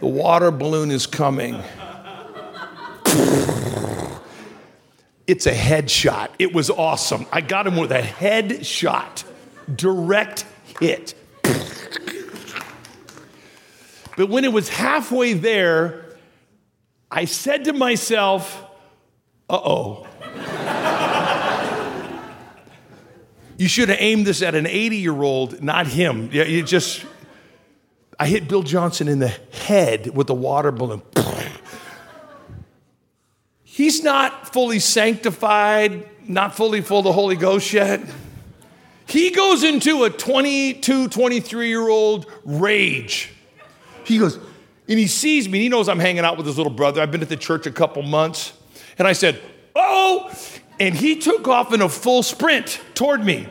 The 0.00 0.06
water 0.06 0.50
balloon 0.50 0.90
is 0.90 1.06
coming. 1.06 1.60
It's 5.26 5.46
a 5.46 5.52
headshot. 5.52 6.30
It 6.38 6.54
was 6.54 6.70
awesome. 6.70 7.26
I 7.30 7.42
got 7.42 7.66
him 7.66 7.76
with 7.76 7.92
a 7.92 8.00
headshot, 8.00 9.24
direct 9.74 10.46
hit. 10.80 11.14
But 14.18 14.30
when 14.30 14.44
it 14.44 14.52
was 14.52 14.68
halfway 14.68 15.34
there, 15.34 16.04
I 17.08 17.24
said 17.24 17.66
to 17.66 17.72
myself, 17.72 18.64
uh 19.48 19.60
oh. 19.62 20.06
you 23.58 23.68
should 23.68 23.90
have 23.90 23.98
aimed 24.00 24.26
this 24.26 24.42
at 24.42 24.56
an 24.56 24.66
80 24.66 24.96
year 24.96 25.22
old, 25.22 25.62
not 25.62 25.86
him. 25.86 26.30
Yeah, 26.32 26.42
you 26.42 26.64
just, 26.64 27.06
I 28.18 28.26
hit 28.26 28.48
Bill 28.48 28.64
Johnson 28.64 29.06
in 29.06 29.20
the 29.20 29.28
head 29.28 30.16
with 30.16 30.28
a 30.30 30.34
water 30.34 30.72
balloon. 30.72 31.02
He's 33.62 34.02
not 34.02 34.52
fully 34.52 34.80
sanctified, 34.80 36.08
not 36.26 36.56
fully 36.56 36.80
full 36.80 36.98
of 36.98 37.04
the 37.04 37.12
Holy 37.12 37.36
Ghost 37.36 37.72
yet. 37.72 38.00
He 39.06 39.30
goes 39.30 39.62
into 39.62 40.02
a 40.02 40.10
22, 40.10 41.06
23 41.06 41.68
year 41.68 41.88
old 41.88 42.26
rage. 42.44 43.36
He 44.08 44.18
goes, 44.18 44.36
and 44.88 44.98
he 44.98 45.06
sees 45.06 45.48
me, 45.48 45.58
And 45.58 45.62
he 45.64 45.68
knows 45.68 45.88
I'm 45.88 45.98
hanging 45.98 46.24
out 46.24 46.38
with 46.38 46.46
his 46.46 46.56
little 46.56 46.72
brother. 46.72 47.02
I've 47.02 47.10
been 47.10 47.20
at 47.20 47.28
the 47.28 47.36
church 47.36 47.66
a 47.66 47.70
couple 47.70 48.02
months. 48.02 48.54
And 48.98 49.06
I 49.06 49.12
said, 49.12 49.40
Oh, 49.76 50.32
and 50.80 50.94
he 50.94 51.16
took 51.16 51.46
off 51.46 51.72
in 51.74 51.82
a 51.82 51.88
full 51.88 52.22
sprint 52.22 52.80
toward 52.94 53.22
me. 53.22 53.46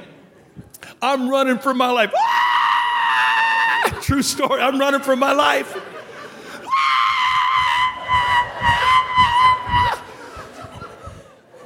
I'm 0.99 1.29
running 1.29 1.59
for 1.59 1.75
my 1.75 1.91
life. 1.91 2.11
Ah! 2.17 3.99
True 4.01 4.23
story. 4.23 4.61
I'm 4.61 4.79
running 4.79 5.01
for 5.01 5.15
my 5.15 5.31
life. 5.31 5.77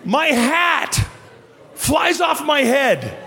My 0.04 0.28
hat 0.28 1.08
flies 1.76 2.20
off 2.20 2.44
my 2.44 2.62
head. 2.62 3.18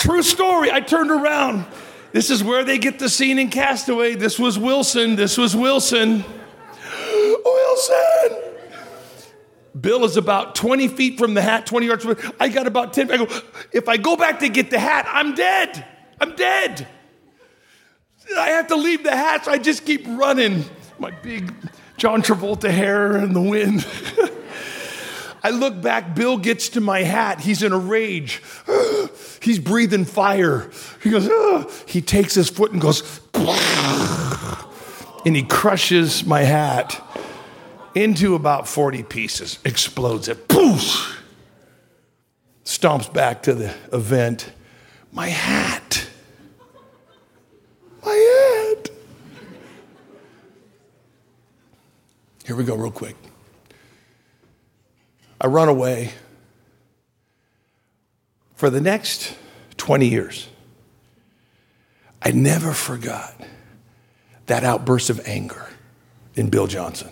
True 0.00 0.22
story. 0.22 0.70
I 0.72 0.80
turned 0.80 1.10
around. 1.10 1.66
This 2.12 2.30
is 2.30 2.42
where 2.42 2.64
they 2.64 2.78
get 2.78 2.98
the 2.98 3.10
scene 3.10 3.38
in 3.38 3.50
Castaway. 3.50 4.14
This 4.14 4.38
was 4.38 4.58
Wilson. 4.58 5.14
This 5.14 5.36
was 5.36 5.54
Wilson. 5.54 6.24
Wilson! 7.44 8.38
Bill 9.78 10.06
is 10.06 10.16
about 10.16 10.54
20 10.54 10.88
feet 10.88 11.18
from 11.18 11.34
the 11.34 11.42
hat, 11.42 11.66
20 11.66 11.86
yards 11.86 12.04
from 12.04 12.16
I 12.40 12.48
got 12.48 12.66
about 12.66 12.94
10. 12.94 13.10
I 13.10 13.18
go, 13.18 13.28
if 13.72 13.90
I 13.90 13.98
go 13.98 14.16
back 14.16 14.38
to 14.40 14.48
get 14.48 14.70
the 14.70 14.78
hat, 14.78 15.06
I'm 15.06 15.34
dead. 15.34 15.86
I'm 16.18 16.34
dead. 16.34 16.88
I 18.38 18.48
have 18.48 18.68
to 18.68 18.76
leave 18.76 19.02
the 19.04 19.14
hat, 19.14 19.44
so 19.44 19.52
I 19.52 19.58
just 19.58 19.84
keep 19.84 20.06
running. 20.06 20.64
My 20.98 21.10
big 21.10 21.52
John 21.98 22.22
Travolta 22.22 22.70
hair 22.70 23.18
in 23.18 23.34
the 23.34 23.42
wind. 23.42 23.86
I 25.42 25.50
look 25.50 25.80
back, 25.80 26.14
Bill 26.14 26.36
gets 26.36 26.68
to 26.70 26.80
my 26.80 27.00
hat. 27.00 27.40
He's 27.40 27.62
in 27.62 27.72
a 27.72 27.78
rage. 27.78 28.42
He's 29.42 29.58
breathing 29.58 30.04
fire. 30.04 30.70
He 31.02 31.10
goes, 31.10 31.28
Ugh. 31.28 31.70
he 31.86 32.02
takes 32.02 32.34
his 32.34 32.50
foot 32.50 32.72
and 32.72 32.80
goes, 32.80 33.20
and 35.24 35.34
he 35.34 35.42
crushes 35.42 36.24
my 36.24 36.42
hat 36.42 37.02
into 37.94 38.34
about 38.34 38.68
40 38.68 39.02
pieces, 39.04 39.58
explodes 39.64 40.28
it, 40.28 40.46
poof, 40.46 41.22
stomps 42.64 43.12
back 43.12 43.42
to 43.44 43.54
the 43.54 43.74
event. 43.92 44.52
My 45.12 45.28
hat. 45.28 46.06
My 48.04 48.12
hat. 48.12 48.90
Here 52.44 52.56
we 52.56 52.64
go, 52.64 52.74
real 52.74 52.90
quick. 52.90 53.16
I 55.40 55.46
run 55.46 55.68
away. 55.68 56.12
For 58.54 58.68
the 58.68 58.80
next 58.80 59.34
20 59.78 60.06
years, 60.06 60.48
I 62.20 62.32
never 62.32 62.72
forgot 62.72 63.34
that 64.46 64.64
outburst 64.64 65.08
of 65.08 65.20
anger 65.26 65.66
in 66.34 66.50
Bill 66.50 66.66
Johnson. 66.66 67.10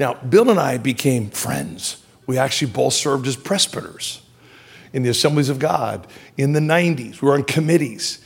Now, 0.00 0.14
Bill 0.14 0.50
and 0.50 0.58
I 0.58 0.78
became 0.78 1.30
friends. 1.30 2.02
We 2.26 2.38
actually 2.38 2.72
both 2.72 2.92
served 2.92 3.26
as 3.28 3.36
presbyters 3.36 4.20
in 4.92 5.02
the 5.02 5.10
Assemblies 5.10 5.48
of 5.48 5.58
God 5.58 6.06
in 6.36 6.52
the 6.52 6.60
90s. 6.60 7.22
We 7.22 7.28
were 7.28 7.34
on 7.34 7.44
committees. 7.44 8.18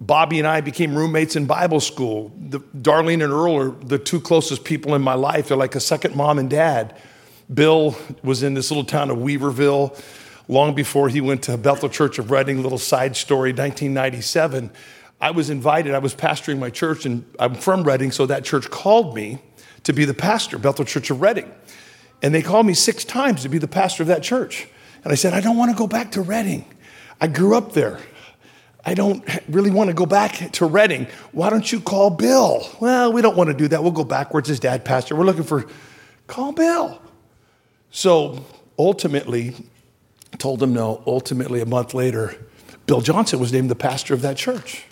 Bobby 0.00 0.38
and 0.38 0.48
I 0.48 0.62
became 0.62 0.94
roommates 0.94 1.36
in 1.36 1.46
Bible 1.46 1.80
school. 1.80 2.32
The, 2.36 2.60
Darlene 2.60 3.22
and 3.22 3.32
Earl 3.32 3.56
are 3.56 3.70
the 3.70 3.98
two 3.98 4.20
closest 4.20 4.64
people 4.64 4.94
in 4.94 5.02
my 5.02 5.14
life. 5.14 5.48
They're 5.48 5.56
like 5.56 5.74
a 5.74 5.80
second 5.80 6.16
mom 6.16 6.38
and 6.38 6.50
dad. 6.50 6.96
Bill 7.52 7.96
was 8.22 8.42
in 8.42 8.54
this 8.54 8.70
little 8.70 8.84
town 8.84 9.10
of 9.10 9.18
Weaverville 9.18 10.00
long 10.46 10.74
before 10.74 11.08
he 11.08 11.20
went 11.20 11.44
to 11.44 11.56
Bethel 11.56 11.88
Church 11.88 12.18
of 12.18 12.30
Redding, 12.30 12.62
Little 12.62 12.78
side 12.78 13.16
story 13.16 13.50
1997. 13.50 14.70
I 15.20 15.32
was 15.32 15.50
invited, 15.50 15.94
I 15.94 15.98
was 15.98 16.14
pastoring 16.14 16.58
my 16.58 16.70
church, 16.70 17.04
and 17.04 17.24
I'm 17.38 17.54
from 17.54 17.84
Redding, 17.84 18.10
so 18.10 18.26
that 18.26 18.44
church 18.44 18.70
called 18.70 19.14
me 19.14 19.42
to 19.84 19.92
be 19.92 20.04
the 20.04 20.14
pastor, 20.14 20.58
Bethel 20.58 20.84
Church 20.84 21.10
of 21.10 21.20
Redding. 21.20 21.50
And 22.22 22.34
they 22.34 22.42
called 22.42 22.66
me 22.66 22.74
six 22.74 23.04
times 23.04 23.42
to 23.42 23.48
be 23.48 23.58
the 23.58 23.68
pastor 23.68 24.02
of 24.02 24.08
that 24.08 24.22
church. 24.22 24.68
And 25.04 25.12
I 25.12 25.16
said, 25.16 25.32
I 25.32 25.40
don't 25.40 25.56
want 25.56 25.70
to 25.70 25.76
go 25.76 25.86
back 25.86 26.12
to 26.12 26.22
Redding. 26.22 26.64
I 27.20 27.26
grew 27.26 27.56
up 27.56 27.72
there. 27.72 27.98
I 28.84 28.94
don't 28.94 29.22
really 29.48 29.70
want 29.70 29.88
to 29.88 29.94
go 29.94 30.06
back 30.06 30.52
to 30.52 30.66
Redding. 30.66 31.06
Why 31.32 31.50
don't 31.50 31.70
you 31.70 31.80
call 31.80 32.10
Bill? 32.10 32.66
Well, 32.80 33.12
we 33.12 33.22
don't 33.22 33.36
want 33.36 33.48
to 33.48 33.54
do 33.54 33.68
that. 33.68 33.82
We'll 33.82 33.92
go 33.92 34.04
backwards. 34.04 34.48
His 34.48 34.60
dad 34.60 34.84
pastor. 34.84 35.16
We're 35.16 35.24
looking 35.24 35.42
for, 35.42 35.66
call 36.26 36.52
Bill. 36.52 37.00
So 37.90 38.44
ultimately, 38.78 39.54
told 40.38 40.62
him 40.62 40.72
no. 40.72 41.02
Ultimately, 41.06 41.60
a 41.60 41.66
month 41.66 41.94
later, 41.94 42.34
Bill 42.86 43.00
Johnson 43.00 43.38
was 43.38 43.52
named 43.52 43.70
the 43.70 43.74
pastor 43.74 44.14
of 44.14 44.22
that 44.22 44.36
church. 44.36 44.84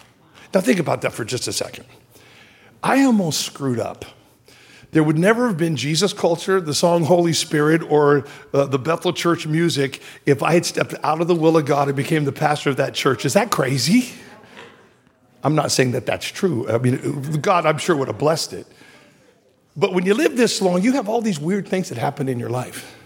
Now, 0.54 0.60
think 0.60 0.78
about 0.80 1.02
that 1.02 1.12
for 1.12 1.24
just 1.24 1.46
a 1.48 1.52
second. 1.52 1.86
I 2.82 3.02
almost 3.04 3.40
screwed 3.42 3.80
up 3.80 4.04
there 4.90 5.02
would 5.02 5.18
never 5.18 5.48
have 5.48 5.58
been 5.58 5.76
Jesus 5.76 6.12
culture, 6.12 6.60
the 6.60 6.74
song 6.74 7.04
Holy 7.04 7.34
Spirit, 7.34 7.82
or 7.82 8.24
uh, 8.54 8.64
the 8.64 8.78
Bethel 8.78 9.12
Church 9.12 9.46
music 9.46 10.00
if 10.24 10.42
I 10.42 10.54
had 10.54 10.64
stepped 10.64 10.94
out 11.02 11.20
of 11.20 11.28
the 11.28 11.34
will 11.34 11.56
of 11.58 11.66
God 11.66 11.88
and 11.88 11.96
became 11.96 12.24
the 12.24 12.32
pastor 12.32 12.70
of 12.70 12.78
that 12.78 12.94
church. 12.94 13.26
Is 13.26 13.34
that 13.34 13.50
crazy? 13.50 14.10
I'm 15.44 15.54
not 15.54 15.70
saying 15.70 15.92
that 15.92 16.06
that's 16.06 16.26
true. 16.26 16.68
I 16.70 16.78
mean, 16.78 17.32
God, 17.40 17.66
I'm 17.66 17.78
sure, 17.78 17.96
would 17.96 18.08
have 18.08 18.18
blessed 18.18 18.54
it. 18.54 18.66
But 19.78 19.94
when 19.94 20.04
you 20.04 20.12
live 20.12 20.36
this 20.36 20.60
long, 20.60 20.82
you 20.82 20.94
have 20.94 21.08
all 21.08 21.20
these 21.20 21.38
weird 21.38 21.68
things 21.68 21.88
that 21.88 21.98
happen 21.98 22.28
in 22.28 22.40
your 22.40 22.50
life. 22.50 22.96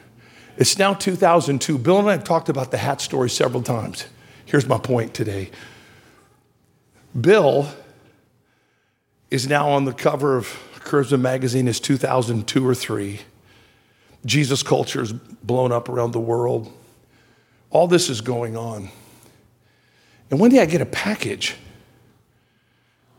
It's 0.57 0.79
now 0.79 0.95
2002. 0.95 1.77
Bill 1.77 1.99
and 1.99 2.09
I 2.09 2.13
have 2.13 2.25
talked 2.25 2.49
about 2.49 2.71
the 2.71 2.79
hat 2.79 3.03
story 3.03 3.29
several 3.29 3.63
times. 3.63 4.07
Here's 4.47 4.67
my 4.67 4.79
point 4.79 5.13
today 5.13 5.51
Bill 7.19 7.69
is 9.31 9.47
now 9.47 9.69
on 9.69 9.85
the 9.85 9.93
cover 9.93 10.39
of 10.39 10.47
Charisma 10.77 11.21
Magazine 11.21 11.69
is 11.69 11.79
2002 11.79 12.67
or 12.67 12.75
3. 12.75 13.21
Jesus 14.25 14.63
culture 14.63 15.03
is 15.03 15.13
blown 15.13 15.73
up 15.73 15.91
around 15.91 16.13
the 16.13 16.21
world. 16.21 16.73
All 17.71 17.87
this 17.87 18.09
is 18.09 18.23
going 18.23 18.57
on. 18.57 18.89
And 20.31 20.41
one 20.41 20.51
day 20.51 20.61
I 20.61 20.67
get 20.67 20.81
a 20.81 20.87
package 20.87 21.57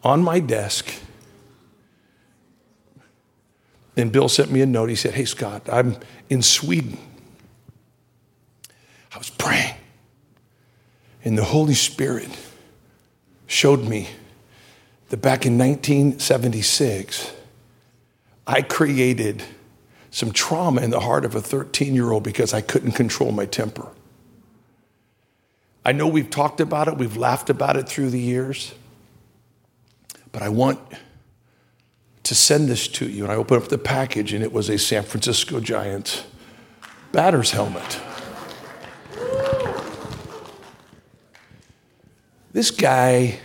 on 0.03 0.23
my 0.23 0.39
desk. 0.39 0.93
And 3.95 4.11
Bill 4.11 4.27
sent 4.27 4.51
me 4.51 4.61
a 4.61 4.65
note. 4.65 4.89
He 4.89 4.95
said, 4.95 5.13
Hey, 5.13 5.25
Scott, 5.25 5.69
I'm 5.71 5.97
in 6.29 6.41
Sweden. 6.41 6.97
I 9.13 9.17
was 9.17 9.29
praying. 9.29 9.75
And 11.23 11.37
the 11.37 11.43
Holy 11.43 11.75
Spirit 11.75 12.29
showed 13.45 13.83
me 13.83 14.09
that 15.09 15.17
back 15.17 15.45
in 15.45 15.57
1976, 15.57 17.31
I 18.47 18.61
created 18.61 19.43
some 20.09 20.31
trauma 20.31 20.81
in 20.81 20.89
the 20.89 20.99
heart 20.99 21.23
of 21.23 21.35
a 21.35 21.41
13 21.41 21.93
year 21.93 22.11
old 22.11 22.23
because 22.23 22.53
I 22.53 22.61
couldn't 22.61 22.93
control 22.93 23.31
my 23.31 23.45
temper. 23.45 23.87
I 25.85 25.91
know 25.91 26.07
we've 26.07 26.29
talked 26.29 26.61
about 26.61 26.87
it, 26.87 26.97
we've 26.97 27.17
laughed 27.17 27.49
about 27.49 27.75
it 27.75 27.87
through 27.87 28.09
the 28.09 28.19
years, 28.19 28.73
but 30.31 30.41
I 30.41 30.49
want 30.49 30.79
to 32.23 32.35
send 32.35 32.69
this 32.69 32.87
to 32.87 33.07
you. 33.07 33.23
And 33.23 33.31
I 33.31 33.35
opened 33.35 33.63
up 33.63 33.69
the 33.69 33.77
package, 33.77 34.33
and 34.33 34.43
it 34.43 34.51
was 34.51 34.69
a 34.69 34.77
San 34.77 35.03
Francisco 35.03 35.59
Giants 35.59 36.23
batter's 37.11 37.51
helmet. 37.51 37.99
This 42.53 42.71
guy 42.71 43.39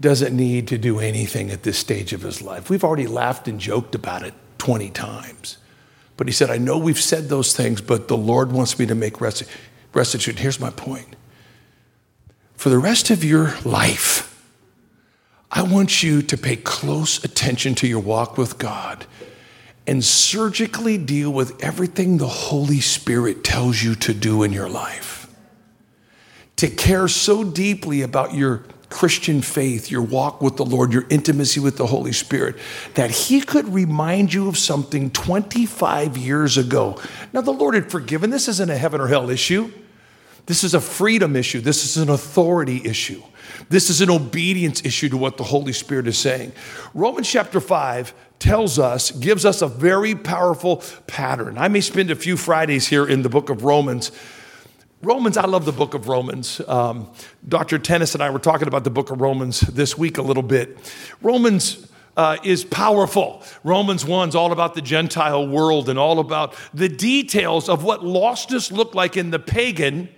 doesn't 0.00 0.36
need 0.36 0.68
to 0.68 0.78
do 0.78 0.98
anything 0.98 1.50
at 1.50 1.62
this 1.62 1.78
stage 1.78 2.12
of 2.12 2.22
his 2.22 2.40
life. 2.40 2.70
We've 2.70 2.84
already 2.84 3.06
laughed 3.06 3.48
and 3.48 3.58
joked 3.60 3.94
about 3.94 4.22
it 4.22 4.34
20 4.58 4.90
times. 4.90 5.58
But 6.16 6.26
he 6.26 6.32
said, 6.32 6.50
I 6.50 6.58
know 6.58 6.78
we've 6.78 7.00
said 7.00 7.28
those 7.28 7.54
things, 7.54 7.80
but 7.80 8.08
the 8.08 8.16
Lord 8.16 8.50
wants 8.50 8.78
me 8.78 8.86
to 8.86 8.94
make 8.94 9.20
restitution. 9.20 10.36
Here's 10.36 10.58
my 10.58 10.70
point. 10.70 11.16
For 12.54 12.70
the 12.70 12.78
rest 12.78 13.10
of 13.10 13.22
your 13.22 13.54
life, 13.64 14.27
I 15.50 15.62
want 15.62 16.02
you 16.02 16.22
to 16.22 16.36
pay 16.36 16.56
close 16.56 17.24
attention 17.24 17.74
to 17.76 17.86
your 17.86 18.00
walk 18.00 18.36
with 18.36 18.58
God 18.58 19.06
and 19.86 20.04
surgically 20.04 20.98
deal 20.98 21.32
with 21.32 21.64
everything 21.64 22.18
the 22.18 22.28
Holy 22.28 22.80
Spirit 22.80 23.42
tells 23.42 23.82
you 23.82 23.94
to 23.94 24.12
do 24.12 24.42
in 24.42 24.52
your 24.52 24.68
life. 24.68 25.26
To 26.56 26.68
care 26.68 27.08
so 27.08 27.44
deeply 27.44 28.02
about 28.02 28.34
your 28.34 28.64
Christian 28.90 29.40
faith, 29.42 29.90
your 29.90 30.02
walk 30.02 30.42
with 30.42 30.56
the 30.56 30.64
Lord, 30.64 30.92
your 30.92 31.06
intimacy 31.08 31.60
with 31.60 31.76
the 31.76 31.86
Holy 31.86 32.12
Spirit, 32.12 32.56
that 32.94 33.10
He 33.10 33.40
could 33.40 33.72
remind 33.72 34.34
you 34.34 34.48
of 34.48 34.58
something 34.58 35.10
25 35.10 36.16
years 36.16 36.58
ago. 36.58 37.00
Now, 37.32 37.40
the 37.40 37.52
Lord 37.52 37.74
had 37.74 37.90
forgiven. 37.90 38.30
This 38.30 38.48
isn't 38.48 38.70
a 38.70 38.76
heaven 38.76 39.00
or 39.00 39.06
hell 39.06 39.30
issue. 39.30 39.70
This 40.48 40.64
is 40.64 40.72
a 40.72 40.80
freedom 40.80 41.36
issue. 41.36 41.60
This 41.60 41.84
is 41.84 41.98
an 41.98 42.08
authority 42.08 42.80
issue. 42.82 43.22
This 43.68 43.90
is 43.90 44.00
an 44.00 44.08
obedience 44.08 44.82
issue 44.82 45.10
to 45.10 45.16
what 45.18 45.36
the 45.36 45.44
Holy 45.44 45.74
Spirit 45.74 46.08
is 46.08 46.16
saying. 46.16 46.52
Romans 46.94 47.28
chapter 47.28 47.60
5 47.60 48.14
tells 48.38 48.78
us, 48.78 49.10
gives 49.10 49.44
us 49.44 49.60
a 49.60 49.68
very 49.68 50.14
powerful 50.14 50.82
pattern. 51.06 51.58
I 51.58 51.68
may 51.68 51.82
spend 51.82 52.10
a 52.10 52.16
few 52.16 52.38
Fridays 52.38 52.88
here 52.88 53.06
in 53.06 53.20
the 53.20 53.28
book 53.28 53.50
of 53.50 53.62
Romans 53.62 54.10
Romans, 55.00 55.36
I 55.36 55.46
love 55.46 55.64
the 55.64 55.70
book 55.70 55.94
of 55.94 56.08
Romans. 56.08 56.60
Um, 56.66 57.08
Dr. 57.46 57.78
Tennis 57.78 58.14
and 58.14 58.22
I 58.22 58.30
were 58.30 58.40
talking 58.40 58.66
about 58.66 58.82
the 58.82 58.90
book 58.90 59.12
of 59.12 59.20
Romans 59.20 59.60
this 59.60 59.96
week 59.96 60.18
a 60.18 60.22
little 60.22 60.42
bit. 60.42 60.76
Romans 61.22 61.88
uh, 62.16 62.36
is 62.42 62.64
powerful. 62.64 63.44
Romans 63.62 64.04
1 64.04 64.30
is 64.30 64.34
all 64.34 64.50
about 64.50 64.74
the 64.74 64.82
Gentile 64.82 65.46
world 65.46 65.88
and 65.88 66.00
all 66.00 66.18
about 66.18 66.56
the 66.74 66.88
details 66.88 67.68
of 67.68 67.84
what 67.84 68.00
lostness 68.00 68.72
looked 68.72 68.96
like 68.96 69.16
in 69.16 69.30
the 69.30 69.38
pagan 69.38 70.08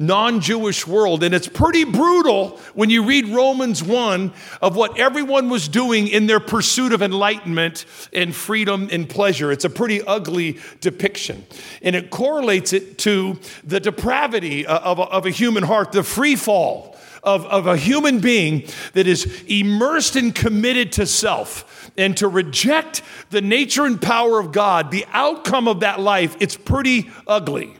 non 0.00 0.40
Jewish 0.40 0.86
world. 0.86 1.22
And 1.22 1.32
it's 1.32 1.46
pretty 1.46 1.84
brutal 1.84 2.58
when 2.74 2.90
you 2.90 3.04
read 3.04 3.28
Romans 3.28 3.84
1 3.84 4.32
of 4.62 4.74
what 4.74 4.98
everyone 4.98 5.50
was 5.50 5.68
doing 5.68 6.08
in 6.08 6.26
their 6.26 6.40
pursuit 6.40 6.92
of 6.92 7.02
enlightenment 7.02 7.84
and 8.12 8.34
freedom 8.34 8.88
and 8.90 9.08
pleasure. 9.08 9.52
It's 9.52 9.66
a 9.66 9.70
pretty 9.70 10.02
ugly 10.02 10.58
depiction. 10.80 11.46
And 11.82 11.94
it 11.94 12.10
correlates 12.10 12.72
it 12.72 12.98
to 12.98 13.38
the 13.62 13.78
depravity 13.78 14.66
uh, 14.66 14.78
of 14.78 14.98
a, 14.98 15.02
of 15.02 15.26
a 15.26 15.30
human 15.30 15.62
heart, 15.62 15.92
the 15.92 16.02
free 16.02 16.34
fall. 16.34 16.96
Of, 17.22 17.44
of 17.44 17.66
a 17.66 17.76
human 17.76 18.20
being 18.20 18.66
that 18.94 19.06
is 19.06 19.44
immersed 19.46 20.16
and 20.16 20.34
committed 20.34 20.92
to 20.92 21.04
self 21.04 21.90
and 21.98 22.16
to 22.16 22.28
reject 22.28 23.02
the 23.28 23.42
nature 23.42 23.84
and 23.84 24.00
power 24.00 24.40
of 24.40 24.52
God, 24.52 24.90
the 24.90 25.04
outcome 25.12 25.68
of 25.68 25.80
that 25.80 26.00
life, 26.00 26.34
it's 26.40 26.56
pretty 26.56 27.10
ugly. 27.26 27.76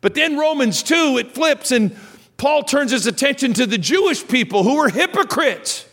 But 0.00 0.14
then 0.14 0.38
Romans 0.38 0.82
2, 0.82 1.18
it 1.18 1.32
flips, 1.32 1.72
and 1.72 1.96
Paul 2.36 2.62
turns 2.62 2.90
his 2.90 3.06
attention 3.06 3.52
to 3.54 3.66
the 3.66 3.78
Jewish 3.78 4.26
people 4.26 4.62
who 4.62 4.76
were 4.76 4.88
hypocrites. 4.88 5.86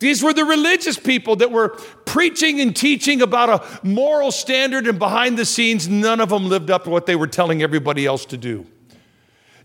These 0.00 0.22
were 0.22 0.32
the 0.32 0.44
religious 0.44 0.98
people 0.98 1.36
that 1.36 1.52
were 1.52 1.68
preaching 2.04 2.60
and 2.60 2.74
teaching 2.74 3.22
about 3.22 3.48
a 3.48 3.86
moral 3.86 4.32
standard, 4.32 4.86
and 4.88 4.98
behind 4.98 5.38
the 5.38 5.44
scenes, 5.44 5.88
none 5.88 6.20
of 6.20 6.30
them 6.30 6.48
lived 6.48 6.70
up 6.70 6.84
to 6.84 6.90
what 6.90 7.06
they 7.06 7.14
were 7.14 7.28
telling 7.28 7.62
everybody 7.62 8.04
else 8.04 8.24
to 8.26 8.36
do. 8.36 8.66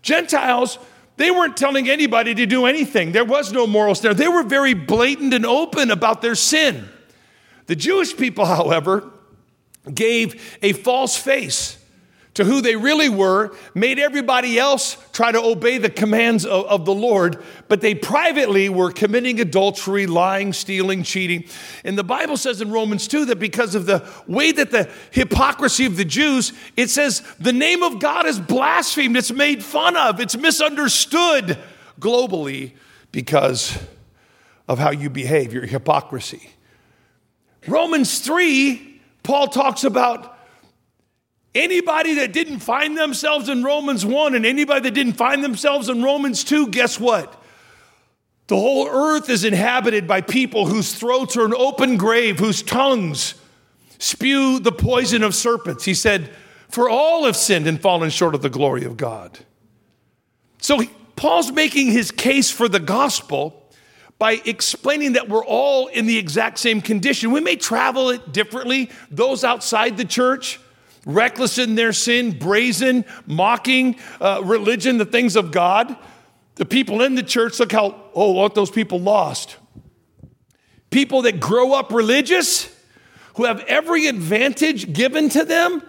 Gentiles, 0.02 0.78
they 1.17 1.32
weren't 1.32 1.58
telling 1.58 1.89
anybody 1.89 2.36
to 2.36 2.45
do 2.45 2.67
anything. 2.67 3.12
There 3.12 3.25
was 3.25 3.52
no 3.52 3.65
moral 3.67 3.95
standard. 3.95 4.17
They 4.17 4.28
were 4.28 4.43
very 4.43 4.73
blatant 4.73 5.34
and 5.34 5.45
open 5.45 5.91
about 5.91 6.21
their 6.21 6.36
sin. 6.36 6.88
The 7.65 7.75
Jewish 7.75 8.15
people, 8.15 8.45
however, 8.45 9.12
gave 9.93 10.58
a 10.62 10.73
false 10.73 11.17
face 11.17 11.79
to 12.36 12.46
who 12.46 12.62
they 12.62 12.76
really 12.76 13.10
were, 13.10 13.56
made 13.74 14.00
everybody 14.00 14.58
else 14.60 14.98
try 15.12 15.32
to 15.32 15.42
obey 15.42 15.78
the 15.78 15.89
commands 15.89 16.46
of, 16.46 16.65
of, 16.65 16.86
the 16.86 16.94
Lord, 16.94 17.44
but 17.68 17.82
they 17.82 17.96
privately 17.96 18.70
were 18.70 18.92
committing 18.92 19.39
adultery, 19.39 20.06
lying, 20.08 20.54
stealing, 20.54 21.04
cheating. 21.04 21.46
And 21.84 21.98
the 21.98 22.04
Bible 22.04 22.38
says 22.38 22.62
in 22.62 22.72
Romans 22.72 23.08
2 23.08 23.26
that 23.26 23.39
because 23.39 23.76
of 23.76 23.86
the 23.86 24.08
way 24.28 24.52
that 24.52 24.72
the 24.72 24.89
hypocrisy 25.12 25.86
of 25.86 25.98
the 25.98 26.06
Jews, 26.06 26.54
it 26.78 26.89
says 26.89 27.22
the 27.39 27.54
name 27.54 27.84
of 27.84 28.00
God 28.00 28.26
is 28.26 28.39
blasphemed, 28.39 29.18
it's 29.18 29.32
made 29.32 29.63
fun 29.63 29.98
of, 29.98 30.20
it's 30.20 30.38
misunderstood 30.38 31.58
globally 32.00 32.74
because 33.12 33.78
of 34.68 34.78
how 34.78 34.92
you 34.92 35.10
behave, 35.10 35.52
your 35.52 35.65
hypocrisy. 35.65 36.52
Romans 37.68 38.20
3, 38.20 39.02
Paul 39.24 39.48
talks 39.48 39.84
about 39.84 40.38
Anybody 41.55 42.15
that 42.15 42.31
didn't 42.31 42.59
find 42.59 42.97
themselves 42.97 43.49
in 43.49 43.63
Romans 43.63 44.05
1 44.05 44.35
and 44.35 44.45
anybody 44.45 44.81
that 44.81 44.93
didn't 44.93 45.13
find 45.13 45.43
themselves 45.43 45.89
in 45.89 46.03
Romans 46.03 46.43
2, 46.43 46.67
guess 46.67 46.99
what? 46.99 47.41
The 48.47 48.55
whole 48.55 48.88
earth 48.88 49.29
is 49.29 49.43
inhabited 49.43 50.07
by 50.07 50.21
people 50.21 50.67
whose 50.67 50.93
throats 50.93 51.38
are 51.38 51.45
an 51.45 51.53
open 51.53 51.97
grave, 51.97 52.39
whose 52.39 52.62
tongues 52.62 53.35
spew 53.97 54.59
the 54.59 54.71
poison 54.71 55.23
of 55.23 55.33
serpents. 55.33 55.85
He 55.85 55.93
said, 55.93 56.31
For 56.69 56.89
all 56.89 57.25
have 57.25 57.35
sinned 57.35 57.67
and 57.67 57.81
fallen 57.81 58.09
short 58.12 58.35
of 58.35 58.41
the 58.41 58.49
glory 58.49 58.85
of 58.85 58.97
God. 58.97 59.39
So 60.62 60.81
Paul's 61.15 61.51
making 61.51 61.91
his 61.91 62.12
case 62.12 62.51
for 62.51 62.67
the 62.67 62.79
gospel 62.79 63.55
by 64.19 64.41
explaining 64.45 65.13
that 65.13 65.29
we're 65.29 65.45
all 65.45 65.88
in 65.88 66.05
the 66.05 66.17
exact 66.17 66.59
same 66.59 66.81
condition. 66.81 67.31
We 67.31 67.41
may 67.41 67.55
travel 67.55 68.09
it 68.09 68.33
differently, 68.33 68.89
those 69.09 69.43
outside 69.43 69.97
the 69.97 70.05
church 70.05 70.59
reckless 71.13 71.58
in 71.58 71.76
their 71.76 71.93
sin, 71.93 72.38
brazen, 72.38 73.06
mocking 73.26 73.98
uh, 74.22 74.41
religion, 74.43 74.98
the 74.98 75.06
things 75.06 75.36
of 75.36 75.52
God. 75.52 75.95
The 76.56 76.65
people 76.65 77.02
in 77.02 77.15
the 77.15 77.24
church, 77.24 77.60
look 77.60 77.72
how, 77.72 78.02
oh, 78.13 78.34
what 78.34 78.54
those 78.54 78.69
people 78.69 79.00
lost. 79.00 79.58
People 80.89 81.22
that 81.24 81.39
grow 81.39 81.74
up 81.74 81.91
religious, 81.91 82.76
who 83.36 83.45
have 83.45 83.62
every 83.62 84.08
advantage 84.08 84.91
given 84.91 85.30
to 85.30 85.45
them, 85.45 85.82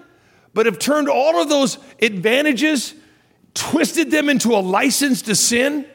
but 0.54 0.66
have 0.66 0.78
turned 0.78 1.08
all 1.08 1.42
of 1.42 1.48
those 1.48 1.78
advantages, 2.00 2.94
twisted 3.54 4.10
them 4.10 4.28
into 4.28 4.54
a 4.54 4.60
license 4.60 5.22
to 5.22 5.34
sin, 5.34 5.86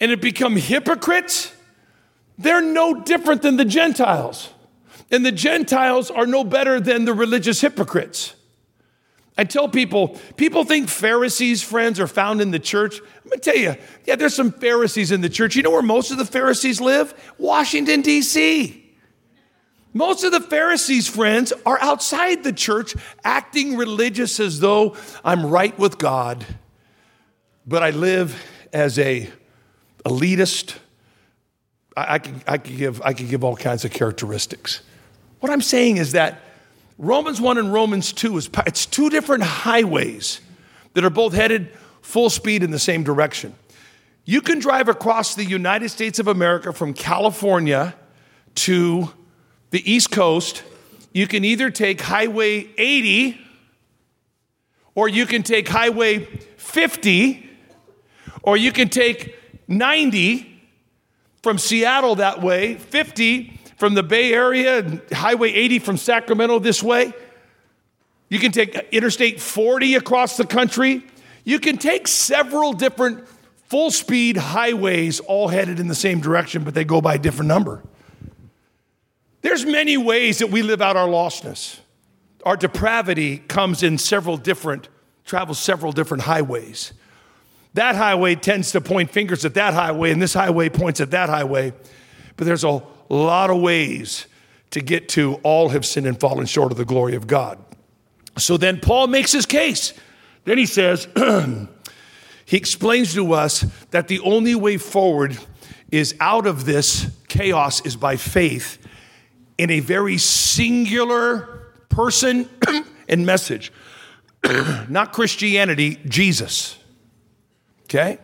and 0.00 0.10
have 0.10 0.20
become 0.20 0.56
hypocrites. 0.56 1.52
They're 2.38 2.60
no 2.60 3.00
different 3.00 3.42
than 3.42 3.56
the 3.56 3.64
Gentiles. 3.64 4.50
And 5.10 5.24
the 5.24 5.32
Gentiles 5.32 6.10
are 6.10 6.26
no 6.26 6.44
better 6.44 6.80
than 6.80 7.06
the 7.06 7.14
religious 7.14 7.60
hypocrites. 7.60 8.35
I 9.38 9.44
tell 9.44 9.68
people, 9.68 10.18
people 10.36 10.64
think 10.64 10.88
Pharisees, 10.88 11.62
friends, 11.62 12.00
are 12.00 12.06
found 12.06 12.40
in 12.40 12.50
the 12.50 12.58
church. 12.58 13.00
I'm 13.00 13.30
gonna 13.30 13.40
tell 13.40 13.56
you, 13.56 13.76
yeah, 14.06 14.16
there's 14.16 14.34
some 14.34 14.50
Pharisees 14.50 15.12
in 15.12 15.20
the 15.20 15.28
church. 15.28 15.56
You 15.56 15.62
know 15.62 15.70
where 15.70 15.82
most 15.82 16.10
of 16.10 16.16
the 16.16 16.24
Pharisees 16.24 16.80
live? 16.80 17.14
Washington, 17.38 18.00
D.C. 18.00 18.82
Most 19.92 20.24
of 20.24 20.32
the 20.32 20.40
Pharisees, 20.40 21.08
friends, 21.08 21.52
are 21.64 21.78
outside 21.80 22.44
the 22.44 22.52
church 22.52 22.94
acting 23.24 23.76
religious 23.76 24.40
as 24.40 24.60
though 24.60 24.96
I'm 25.24 25.46
right 25.46 25.78
with 25.78 25.98
God, 25.98 26.44
but 27.66 27.82
I 27.82 27.90
live 27.90 28.42
as 28.72 28.98
a 28.98 29.30
elitist. 30.04 30.76
I, 31.96 32.14
I, 32.14 32.18
can, 32.18 32.42
I, 32.46 32.58
can 32.58 32.76
give, 32.76 33.02
I 33.02 33.12
can 33.12 33.28
give 33.28 33.44
all 33.44 33.56
kinds 33.56 33.84
of 33.84 33.90
characteristics. 33.90 34.82
What 35.40 35.50
I'm 35.50 35.62
saying 35.62 35.98
is 35.98 36.12
that 36.12 36.40
Romans 36.98 37.40
1 37.40 37.58
and 37.58 37.72
Romans 37.72 38.12
2 38.12 38.38
is 38.38 38.50
it's 38.66 38.86
two 38.86 39.10
different 39.10 39.42
highways 39.42 40.40
that 40.94 41.04
are 41.04 41.10
both 41.10 41.34
headed 41.34 41.70
full 42.00 42.30
speed 42.30 42.62
in 42.62 42.70
the 42.70 42.78
same 42.78 43.02
direction. 43.02 43.54
You 44.24 44.40
can 44.40 44.58
drive 44.58 44.88
across 44.88 45.34
the 45.34 45.44
United 45.44 45.90
States 45.90 46.18
of 46.18 46.26
America 46.26 46.72
from 46.72 46.94
California 46.94 47.94
to 48.56 49.12
the 49.70 49.90
East 49.90 50.10
Coast. 50.10 50.62
You 51.12 51.26
can 51.26 51.44
either 51.44 51.70
take 51.70 52.00
Highway 52.00 52.68
80 52.78 53.40
or 54.94 55.08
you 55.08 55.26
can 55.26 55.42
take 55.42 55.68
Highway 55.68 56.24
50 56.56 57.50
or 58.42 58.56
you 58.56 58.72
can 58.72 58.88
take 58.88 59.36
90 59.68 60.60
from 61.42 61.58
Seattle 61.58 62.16
that 62.16 62.42
way, 62.42 62.76
50 62.76 63.55
from 63.76 63.94
the 63.94 64.02
Bay 64.02 64.32
Area, 64.32 65.00
Highway 65.12 65.52
80 65.52 65.78
from 65.80 65.96
Sacramento 65.96 66.58
this 66.58 66.82
way. 66.82 67.12
You 68.28 68.38
can 68.38 68.50
take 68.50 68.74
Interstate 68.90 69.40
40 69.40 69.94
across 69.94 70.36
the 70.36 70.46
country. 70.46 71.04
You 71.44 71.60
can 71.60 71.76
take 71.76 72.08
several 72.08 72.72
different 72.72 73.28
full 73.66 73.90
speed 73.90 74.36
highways 74.36 75.20
all 75.20 75.48
headed 75.48 75.78
in 75.78 75.88
the 75.88 75.94
same 75.94 76.20
direction, 76.20 76.64
but 76.64 76.74
they 76.74 76.84
go 76.84 77.00
by 77.00 77.14
a 77.14 77.18
different 77.18 77.48
number. 77.48 77.82
There's 79.42 79.64
many 79.64 79.96
ways 79.96 80.38
that 80.38 80.50
we 80.50 80.62
live 80.62 80.82
out 80.82 80.96
our 80.96 81.06
lostness. 81.06 81.78
Our 82.44 82.56
depravity 82.56 83.38
comes 83.38 83.82
in 83.82 83.98
several 83.98 84.36
different, 84.36 84.88
travels 85.24 85.58
several 85.58 85.92
different 85.92 86.24
highways. 86.24 86.92
That 87.74 87.94
highway 87.94 88.36
tends 88.36 88.72
to 88.72 88.80
point 88.80 89.10
fingers 89.10 89.44
at 89.44 89.54
that 89.54 89.74
highway, 89.74 90.10
and 90.10 90.20
this 90.20 90.34
highway 90.34 90.68
points 90.68 91.00
at 91.00 91.10
that 91.10 91.28
highway. 91.28 91.74
But 92.36 92.46
there's 92.46 92.64
a 92.64 92.68
a 92.68 92.82
lot 93.14 93.50
of 93.50 93.60
ways 93.60 94.26
to 94.70 94.80
get 94.80 95.08
to 95.10 95.34
all 95.42 95.70
have 95.70 95.86
sinned 95.86 96.06
and 96.06 96.18
fallen 96.18 96.46
short 96.46 96.72
of 96.72 96.78
the 96.78 96.84
glory 96.84 97.14
of 97.14 97.26
God. 97.26 97.58
So 98.38 98.56
then 98.56 98.80
Paul 98.80 99.06
makes 99.06 99.32
his 99.32 99.46
case. 99.46 99.92
Then 100.44 100.58
he 100.58 100.66
says, 100.66 101.08
he 102.44 102.56
explains 102.56 103.14
to 103.14 103.32
us 103.32 103.60
that 103.90 104.08
the 104.08 104.20
only 104.20 104.54
way 104.54 104.76
forward 104.76 105.38
is 105.90 106.14
out 106.20 106.46
of 106.46 106.64
this 106.64 107.10
chaos 107.28 107.84
is 107.86 107.96
by 107.96 108.16
faith 108.16 108.78
in 109.58 109.70
a 109.70 109.80
very 109.80 110.18
singular 110.18 111.72
person 111.88 112.48
and 113.08 113.24
message. 113.24 113.72
Not 114.88 115.12
Christianity, 115.12 115.98
Jesus. 116.06 116.76
Okay? 117.84 118.18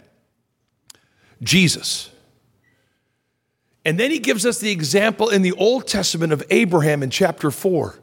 Jesus. 1.42 2.11
And 3.84 3.98
then 3.98 4.10
he 4.10 4.18
gives 4.18 4.46
us 4.46 4.58
the 4.58 4.70
example 4.70 5.28
in 5.28 5.42
the 5.42 5.52
Old 5.52 5.86
Testament 5.86 6.32
of 6.32 6.42
Abraham 6.50 7.02
in 7.02 7.10
chapter 7.10 7.50
4 7.50 7.98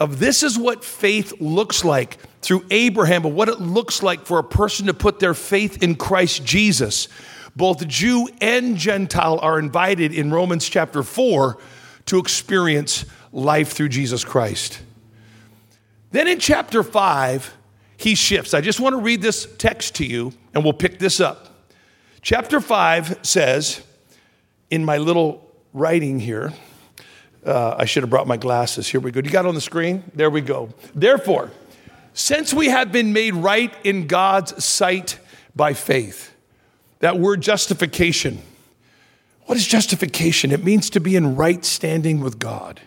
of 0.00 0.20
this 0.20 0.42
is 0.42 0.58
what 0.58 0.84
faith 0.84 1.40
looks 1.40 1.84
like 1.84 2.18
through 2.40 2.64
Abraham, 2.70 3.22
but 3.22 3.30
what 3.30 3.48
it 3.48 3.60
looks 3.60 4.02
like 4.02 4.24
for 4.24 4.38
a 4.38 4.44
person 4.44 4.86
to 4.86 4.94
put 4.94 5.18
their 5.18 5.34
faith 5.34 5.82
in 5.82 5.96
Christ 5.96 6.44
Jesus. 6.44 7.08
Both 7.56 7.86
Jew 7.88 8.28
and 8.40 8.76
Gentile 8.76 9.40
are 9.40 9.58
invited 9.58 10.14
in 10.14 10.30
Romans 10.30 10.68
chapter 10.68 11.02
4 11.02 11.58
to 12.06 12.18
experience 12.18 13.04
life 13.32 13.72
through 13.72 13.88
Jesus 13.88 14.24
Christ. 14.24 14.80
Then 16.12 16.28
in 16.28 16.38
chapter 16.38 16.82
5, 16.84 17.56
he 17.96 18.14
shifts. 18.14 18.54
I 18.54 18.60
just 18.60 18.78
want 18.78 18.94
to 18.94 19.00
read 19.00 19.20
this 19.20 19.48
text 19.58 19.96
to 19.96 20.06
you 20.06 20.32
and 20.54 20.62
we'll 20.62 20.72
pick 20.72 21.00
this 21.00 21.18
up. 21.18 21.48
Chapter 22.22 22.60
5 22.60 23.20
says, 23.22 23.82
in 24.70 24.84
my 24.84 24.98
little 24.98 25.50
writing 25.72 26.20
here, 26.20 26.52
uh, 27.44 27.76
I 27.78 27.84
should 27.84 28.02
have 28.02 28.10
brought 28.10 28.26
my 28.26 28.36
glasses. 28.36 28.88
Here 28.88 29.00
we 29.00 29.10
go. 29.10 29.20
You 29.20 29.30
got 29.30 29.46
on 29.46 29.54
the 29.54 29.60
screen? 29.60 30.04
There 30.14 30.30
we 30.30 30.40
go. 30.40 30.70
Therefore, 30.94 31.50
since 32.12 32.52
we 32.52 32.66
have 32.68 32.90
been 32.92 33.12
made 33.12 33.34
right 33.34 33.72
in 33.84 34.06
God's 34.06 34.64
sight 34.64 35.18
by 35.54 35.72
faith, 35.72 36.34
that 37.00 37.18
word 37.18 37.40
justification. 37.40 38.42
What 39.46 39.56
is 39.56 39.66
justification? 39.66 40.50
It 40.52 40.64
means 40.64 40.90
to 40.90 41.00
be 41.00 41.16
in 41.16 41.36
right 41.36 41.64
standing 41.64 42.20
with 42.20 42.38
God. 42.38 42.80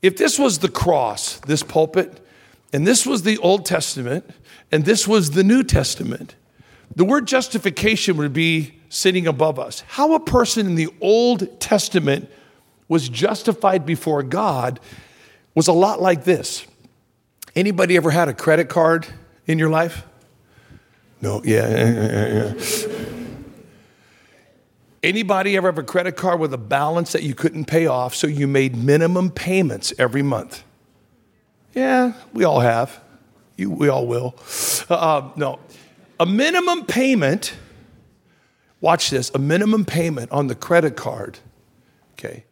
If 0.00 0.16
this 0.16 0.38
was 0.38 0.58
the 0.58 0.68
cross, 0.68 1.38
this 1.40 1.62
pulpit, 1.62 2.24
and 2.72 2.86
this 2.86 3.06
was 3.06 3.22
the 3.22 3.38
Old 3.38 3.64
Testament, 3.64 4.28
and 4.72 4.84
this 4.84 5.06
was 5.06 5.32
the 5.32 5.44
New 5.44 5.62
Testament, 5.62 6.34
the 6.94 7.04
word 7.04 7.26
justification 7.26 8.16
would 8.16 8.32
be 8.32 8.77
sitting 8.88 9.26
above 9.26 9.58
us. 9.58 9.82
How 9.88 10.14
a 10.14 10.20
person 10.20 10.66
in 10.66 10.74
the 10.74 10.88
Old 11.00 11.60
Testament 11.60 12.30
was 12.88 13.08
justified 13.08 13.84
before 13.84 14.22
God 14.22 14.80
was 15.54 15.68
a 15.68 15.72
lot 15.72 16.00
like 16.00 16.24
this. 16.24 16.66
Anybody 17.54 17.96
ever 17.96 18.10
had 18.10 18.28
a 18.28 18.34
credit 18.34 18.68
card 18.68 19.06
in 19.46 19.58
your 19.58 19.70
life? 19.70 20.04
No, 21.20 21.42
yeah, 21.44 21.68
yeah, 21.68 22.52
yeah. 22.54 23.04
Anybody 25.02 25.56
ever 25.56 25.68
have 25.68 25.78
a 25.78 25.82
credit 25.82 26.16
card 26.16 26.40
with 26.40 26.52
a 26.54 26.58
balance 26.58 27.12
that 27.12 27.22
you 27.22 27.34
couldn't 27.34 27.66
pay 27.66 27.86
off, 27.86 28.14
so 28.14 28.26
you 28.26 28.46
made 28.46 28.76
minimum 28.76 29.30
payments 29.30 29.92
every 29.98 30.22
month? 30.22 30.64
Yeah, 31.74 32.12
we 32.32 32.44
all 32.44 32.60
have. 32.60 33.00
You, 33.56 33.70
we 33.70 33.88
all 33.88 34.06
will. 34.06 34.34
Uh, 34.88 34.94
uh 34.94 35.30
no, 35.36 35.58
a 36.20 36.26
minimum 36.26 36.86
payment 36.86 37.54
watch 38.80 39.10
this, 39.10 39.30
a 39.34 39.38
minimum 39.38 39.84
payment 39.84 40.30
on 40.30 40.46
the 40.46 40.54
credit 40.54 40.96
card, 40.96 41.38
okay, 42.12 42.44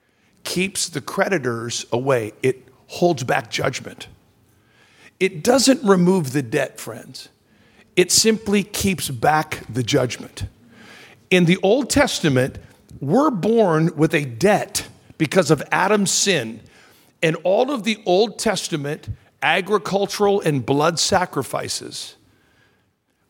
keeps 0.44 0.88
the 0.88 1.00
creditors 1.00 1.86
away. 1.92 2.32
It 2.42 2.68
holds 2.88 3.24
back 3.24 3.50
judgment. 3.50 4.08
It 5.18 5.42
doesn't 5.42 5.82
remove 5.82 6.32
the 6.32 6.42
debt, 6.42 6.78
friends. 6.78 7.28
It 7.96 8.12
simply 8.12 8.62
keeps 8.62 9.08
back 9.08 9.62
the 9.68 9.82
judgment. 9.82 10.46
In 11.30 11.46
the 11.46 11.58
Old 11.62 11.88
Testament, 11.90 12.58
we're 13.00 13.30
born 13.30 13.96
with 13.96 14.14
a 14.14 14.24
debt 14.24 14.86
because 15.18 15.50
of 15.50 15.62
Adam's 15.72 16.10
sin. 16.10 16.60
And 17.22 17.36
all 17.44 17.70
of 17.70 17.84
the 17.84 18.02
Old 18.04 18.38
Testament 18.38 19.08
agricultural 19.42 20.40
and 20.42 20.64
blood 20.64 20.98
sacrifices 20.98 22.16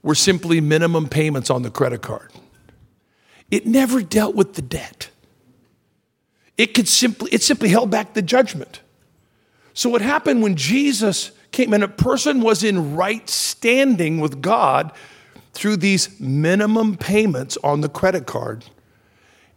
were 0.02 0.14
simply 0.14 0.60
minimum 0.60 1.08
payments 1.08 1.50
on 1.50 1.62
the 1.62 1.70
credit 1.70 2.02
card. 2.02 2.32
It 3.50 3.66
never 3.66 4.02
dealt 4.02 4.34
with 4.34 4.54
the 4.54 4.62
debt. 4.62 5.10
It 6.56 6.74
could 6.74 6.88
simply 6.88 7.30
it 7.32 7.42
simply 7.42 7.68
held 7.68 7.90
back 7.90 8.14
the 8.14 8.22
judgment. 8.22 8.80
So 9.74 9.90
what 9.90 10.00
happened 10.00 10.42
when 10.42 10.56
Jesus 10.56 11.30
came 11.52 11.72
and 11.72 11.84
a 11.84 11.88
person 11.88 12.40
was 12.40 12.64
in 12.64 12.96
right 12.96 13.28
standing 13.28 14.20
with 14.20 14.40
God 14.40 14.90
through 15.52 15.76
these 15.76 16.18
minimum 16.18 16.96
payments 16.96 17.58
on 17.62 17.82
the 17.82 17.88
credit 17.88 18.26
card 18.26 18.64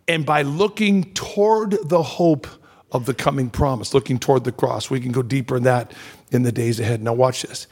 and 0.07 0.25
by 0.25 0.41
looking 0.41 1.13
toward 1.13 1.77
the 1.87 2.01
hope 2.01 2.47
of 2.91 3.05
the 3.05 3.13
coming 3.13 3.49
promise, 3.49 3.93
looking 3.93 4.17
toward 4.17 4.43
the 4.43 4.51
cross. 4.51 4.89
We 4.89 4.99
can 4.99 5.11
go 5.11 5.21
deeper 5.21 5.57
in 5.57 5.63
that 5.63 5.93
in 6.31 6.43
the 6.43 6.51
days 6.51 6.79
ahead. 6.79 7.01
Now, 7.01 7.13
watch 7.13 7.43
this. 7.43 7.67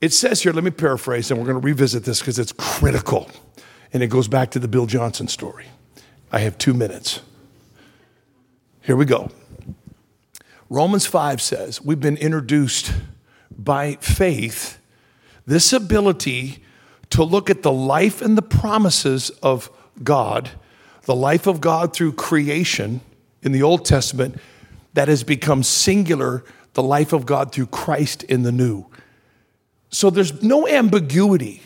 It 0.00 0.12
says 0.12 0.42
here, 0.42 0.52
let 0.52 0.62
me 0.62 0.70
paraphrase, 0.70 1.30
and 1.30 1.40
we're 1.40 1.46
going 1.46 1.60
to 1.60 1.64
revisit 1.64 2.04
this 2.04 2.20
because 2.20 2.38
it's 2.38 2.52
critical. 2.52 3.30
And 3.92 4.02
it 4.02 4.08
goes 4.08 4.28
back 4.28 4.50
to 4.52 4.58
the 4.58 4.68
Bill 4.68 4.86
Johnson 4.86 5.28
story. 5.28 5.66
I 6.30 6.40
have 6.40 6.58
two 6.58 6.74
minutes. 6.74 7.20
Here 8.82 8.96
we 8.96 9.04
go. 9.04 9.30
Romans 10.70 11.06
5 11.06 11.40
says, 11.40 11.82
We've 11.82 12.00
been 12.00 12.16
introduced 12.18 12.92
by 13.56 13.94
faith 13.96 14.78
this 15.46 15.72
ability 15.72 16.62
to 17.10 17.24
look 17.24 17.48
at 17.48 17.62
the 17.62 17.72
life 17.72 18.20
and 18.20 18.36
the 18.36 18.42
promises 18.42 19.30
of 19.42 19.70
God 20.02 20.50
the 21.08 21.16
life 21.16 21.46
of 21.46 21.58
God 21.62 21.94
through 21.94 22.12
creation 22.12 23.00
in 23.40 23.52
the 23.52 23.62
Old 23.62 23.86
Testament 23.86 24.38
that 24.92 25.08
has 25.08 25.24
become 25.24 25.62
singular, 25.62 26.44
the 26.74 26.82
life 26.82 27.14
of 27.14 27.24
God 27.24 27.50
through 27.50 27.68
Christ 27.68 28.24
in 28.24 28.42
the 28.42 28.52
New. 28.52 28.84
So 29.88 30.10
there's 30.10 30.42
no 30.42 30.68
ambiguity. 30.68 31.62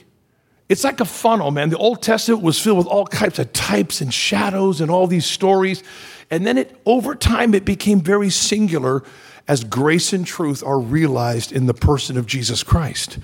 It's 0.73 0.85
like 0.85 1.01
a 1.01 1.05
funnel, 1.05 1.51
man. 1.51 1.69
The 1.69 1.77
Old 1.77 2.01
Testament 2.01 2.43
was 2.43 2.59
filled 2.59 2.79
with 2.79 2.87
all 2.87 3.05
types 3.05 3.39
of 3.39 3.53
types 3.53 4.01
and 4.01 4.13
shadows 4.13 4.81
and 4.81 4.91
all 4.91 5.07
these 5.07 5.27
stories. 5.27 5.83
And 6.31 6.47
then 6.47 6.57
it 6.57 6.81
over 6.87 7.15
time 7.15 7.53
it 7.53 7.67
became 7.67 8.01
very 8.01 8.31
singular 8.31 9.05
as 9.47 9.65
grace 9.65 10.15
and 10.15 10.27
truth 10.27 10.65
are 10.65 10.81
realized 10.81 11.53
in 11.53 11.67
the 11.67 11.75
person 11.75 12.17
of 12.17 12.25
Jesus 12.25 12.63
Christ. 12.63 13.19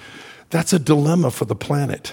That's 0.50 0.74
a 0.74 0.78
dilemma 0.78 1.30
for 1.30 1.46
the 1.46 1.54
planet. 1.54 2.12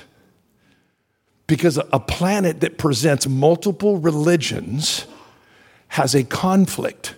Because 1.48 1.78
a 1.78 2.00
planet 2.00 2.62
that 2.62 2.78
presents 2.78 3.28
multiple 3.28 3.98
religions 3.98 5.06
has 5.90 6.16
a 6.16 6.24
conflict 6.24 7.16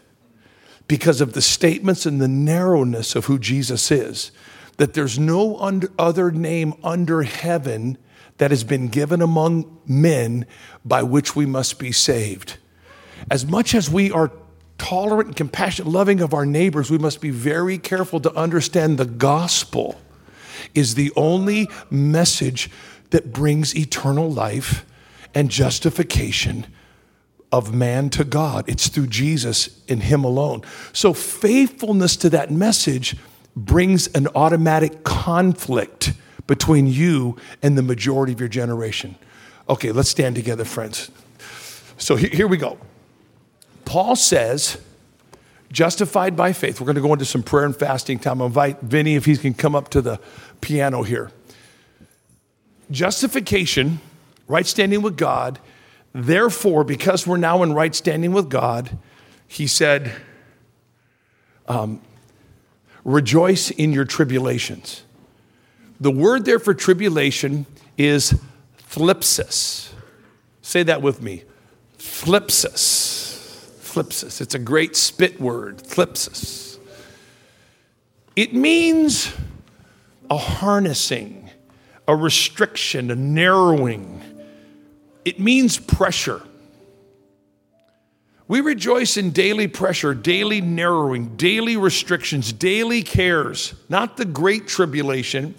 because 0.88 1.22
of 1.22 1.34
the 1.34 1.42
statements 1.44 2.08
and 2.08 2.20
the 2.20 2.28
narrowness 2.28 3.16
of 3.16 3.26
who 3.26 3.38
Jesus 3.38 3.92
is. 3.92 4.32
That 4.78 4.96
there's 4.96 5.20
no 5.20 5.58
other 6.00 6.32
name 6.32 6.74
under 6.84 7.22
heaven 7.22 8.00
that 8.38 8.52
has 8.52 8.64
been 8.64 8.88
given 8.88 9.22
among 9.22 9.80
men 9.86 10.46
by 10.86 11.04
which 11.04 11.36
we 11.36 11.46
must 11.46 11.80
be 11.80 11.92
saved. 11.92 12.58
As 13.32 13.46
much 13.46 13.74
as 13.74 13.90
we 13.90 14.12
are 14.12 14.32
tolerant 14.78 15.28
and 15.28 15.36
compassionate, 15.36 15.92
loving 15.92 16.22
of 16.22 16.34
our 16.34 16.46
neighbors, 16.46 16.92
we 16.92 16.98
must 16.98 17.20
be 17.20 17.32
very 17.32 17.78
careful 17.78 18.20
to 18.20 18.34
understand 18.36 18.98
the 18.98 19.06
gospel 19.06 20.00
is 20.76 20.96
the 20.96 21.12
only 21.16 21.68
message 21.90 22.70
that 23.10 23.32
brings 23.32 23.76
eternal 23.76 24.32
life 24.32 24.86
and 25.34 25.50
justification 25.50 26.68
of 27.52 27.74
man 27.74 28.10
to 28.10 28.24
God. 28.24 28.66
It's 28.68 28.90
through 28.90 29.08
Jesus 29.08 29.82
in 29.86 30.02
Him 30.02 30.24
alone. 30.24 30.62
So, 30.94 31.14
faithfulness 31.14 32.18
to 32.18 32.30
that 32.32 32.52
message 32.52 33.16
brings 33.56 34.08
an 34.08 34.28
automatic 34.36 35.04
conflict 35.04 36.14
between 36.48 36.88
you 36.88 37.38
and 37.62 37.78
the 37.78 37.84
majority 37.84 38.34
of 38.34 38.40
your 38.40 38.50
generation. 38.50 39.16
Okay, 39.70 39.92
let's 39.92 40.10
stand 40.10 40.36
together, 40.36 40.66
friends. 40.66 41.12
So, 41.98 42.16
here 42.16 42.48
we 42.48 42.58
go. 42.58 42.78
Paul 43.86 44.16
says, 44.16 44.82
justified 45.72 46.36
by 46.36 46.54
faith. 46.54 46.80
We're 46.80 46.86
going 46.86 46.96
to 46.96 47.02
go 47.02 47.14
into 47.14 47.26
some 47.26 47.44
prayer 47.44 47.66
and 47.66 47.76
fasting 47.76 48.20
time. 48.20 48.42
I'll 48.42 48.48
invite 48.48 48.82
Vinny 48.82 49.16
if 49.16 49.26
he 49.26 49.38
can 49.38 49.54
come 49.54 49.76
up 49.76 49.90
to 49.90 50.02
the 50.02 50.20
piano 50.62 51.04
here. 51.04 51.32
Justification, 52.90 54.00
right 54.48 54.66
standing 54.66 55.02
with 55.02 55.18
God. 55.18 55.60
Therefore, 56.14 56.84
because 56.84 57.28
we're 57.28 57.38
now 57.38 57.64
in 57.64 57.74
right 57.74 57.94
standing 57.94 58.32
with 58.32 58.50
God, 58.50 58.98
he 59.48 59.68
said, 59.68 60.14
um, 61.68 62.02
rejoice 63.04 63.70
in 63.72 63.94
your 63.94 64.06
tribulations. 64.06 65.04
The 66.00 66.12
word 66.12 66.46
there 66.46 66.60
for 66.60 66.74
tribulation 66.74 67.66
is 67.98 68.40
thlipsis. 68.90 69.90
Say 70.62 70.84
that 70.84 71.02
with 71.02 71.22
me. 71.22 71.44
Thlipsis. 71.98 73.26
Thlipsis. 73.82 74.42
It's 74.42 74.54
a 74.54 74.60
great 74.60 74.96
spit 74.96 75.40
word, 75.40 75.78
thlipsis. 75.78 76.78
It 78.36 78.54
means 78.54 79.34
a 80.30 80.38
harnessing 80.38 81.48
a 82.08 82.16
restriction, 82.16 83.12
a 83.12 83.16
narrowing. 83.16 84.22
It 85.26 85.40
means 85.40 85.78
pressure. 85.78 86.42
We 88.48 88.62
rejoice 88.62 89.18
in 89.18 89.32
daily 89.32 89.68
pressure, 89.68 90.14
daily 90.14 90.62
narrowing, 90.62 91.36
daily 91.36 91.76
restrictions, 91.76 92.54
daily 92.54 93.04
cares, 93.04 93.74
not 93.90 94.16
the 94.16 94.24
great 94.24 94.68
tribulation 94.68 95.54